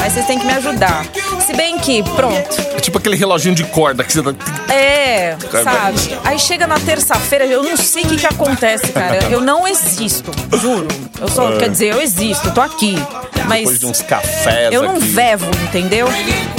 [0.00, 1.04] Aí vocês têm que me ajudar.
[1.48, 4.34] Se bem que, pronto, É tipo aquele reloginho de corda que você tá...
[4.70, 5.34] é,
[5.64, 6.18] sabe?
[6.22, 9.24] Aí chega na terça-feira, eu não sei o que que acontece, cara.
[9.30, 10.30] Eu não existo,
[10.60, 10.86] juro.
[11.18, 12.98] Eu só, quer dizer, eu existo, tô aqui.
[13.46, 15.06] Mas Depois de uns cafés eu não aqui.
[15.08, 16.06] vevo, entendeu?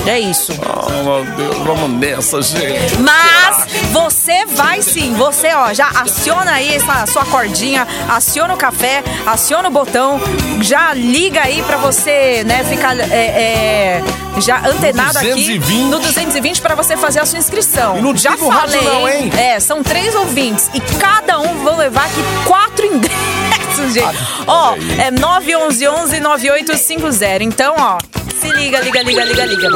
[0.07, 0.53] É isso.
[0.59, 2.97] Oh, meu Deus, vamos nessa, gente.
[2.97, 9.03] Mas você vai sim, você ó, já aciona aí essa sua cordinha, aciona o café,
[9.27, 10.19] aciona o botão,
[10.61, 14.03] já liga aí pra você, né, ficar é, é,
[14.39, 15.63] já antenado 220.
[15.63, 17.97] aqui no 220 pra você fazer a sua inscrição.
[17.97, 19.31] E não já o rádio falei, não, hein?
[19.37, 24.17] É, são três ouvintes e cada um vão levar aqui quatro ingressos, gente.
[24.47, 24.99] ó, olha aí.
[25.01, 27.43] é 911 9850.
[27.43, 27.97] Então, ó,
[28.39, 29.69] se liga, liga, liga, liga, liga.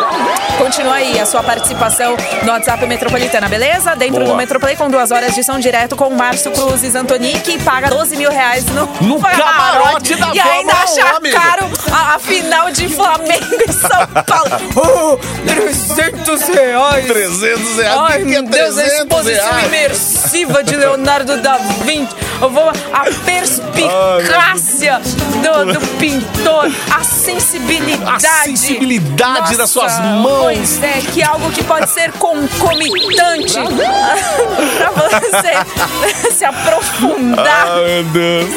[0.58, 3.96] Continua aí a sua participação no WhatsApp Metropolitana, beleza?
[3.96, 4.32] Dentro Boa.
[4.32, 8.16] do Metroplay com duas horas de som direto com o Márcio Cruzes Antonic, paga 12
[8.16, 11.36] mil reais no, No camarote da E ainda Fórmula 1, acha amigo.
[11.38, 14.54] caro a, a final de Flamengo e São Paulo.
[14.76, 17.06] Oh, 300 reais.
[17.06, 17.98] 300 reais.
[18.00, 19.66] Ai, que que meu Deus, a 300 exposição reais?
[19.68, 22.14] imersiva de Leonardo da Vinci.
[22.42, 28.26] Eu vou, a perspicácia do, do pintor, a sensibilidade.
[28.26, 30.44] A sensibilidade das suas mãos.
[30.44, 33.56] Pois é, que é algo que pode ser concomitante
[34.78, 37.68] pra você se aprofundar.
[37.68, 38.50] Ah, Deus.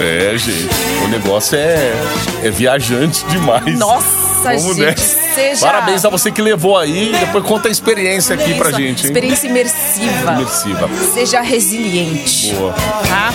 [0.00, 0.68] É, gente.
[1.04, 1.92] O negócio é,
[2.44, 3.76] é viajante demais.
[3.76, 4.06] Nossa,
[4.42, 5.34] Vamos gente, nessa.
[5.34, 5.66] seja...
[5.66, 7.12] Parabéns a você que levou aí.
[7.18, 9.06] Depois conta a experiência aqui pra gente, hein?
[9.06, 10.32] Experiência imersiva.
[10.32, 10.88] Imersiva.
[11.12, 12.52] Seja resiliente.
[12.54, 12.72] Boa.
[12.72, 13.32] Tá?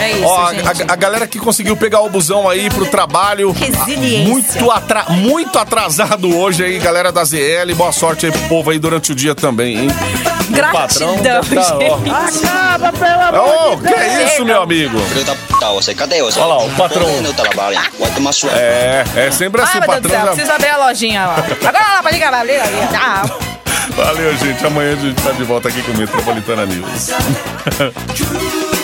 [0.00, 3.52] É isso, Ó, a- a galera que conseguiu pegar o busão aí pro trabalho.
[3.52, 4.28] Resiliência.
[4.28, 7.74] Muito, atra- muito atrasado hoje aí, galera da ZL.
[7.76, 9.88] Boa sorte aí pro povo aí durante o dia também, hein?
[10.54, 11.90] Gratidão, tá, gente.
[13.38, 14.98] Ô, que é isso, meu amigo?
[15.00, 16.38] Filho da puta, você, cadê você?
[16.38, 17.06] Olha lá, o patrão.
[17.98, 18.50] Vai tomar sua.
[18.52, 20.10] É, é sempre assim, Ai, meu Deus do patrão.
[20.10, 21.36] céu, já- preciso abrir a lojinha lá.
[21.68, 22.52] Agora lá, pode ligar, vai ali.
[22.94, 23.22] Ah,
[23.90, 24.64] Valeu, gente.
[24.66, 27.10] Amanhã a gente tá de volta aqui com o Metropolitana News.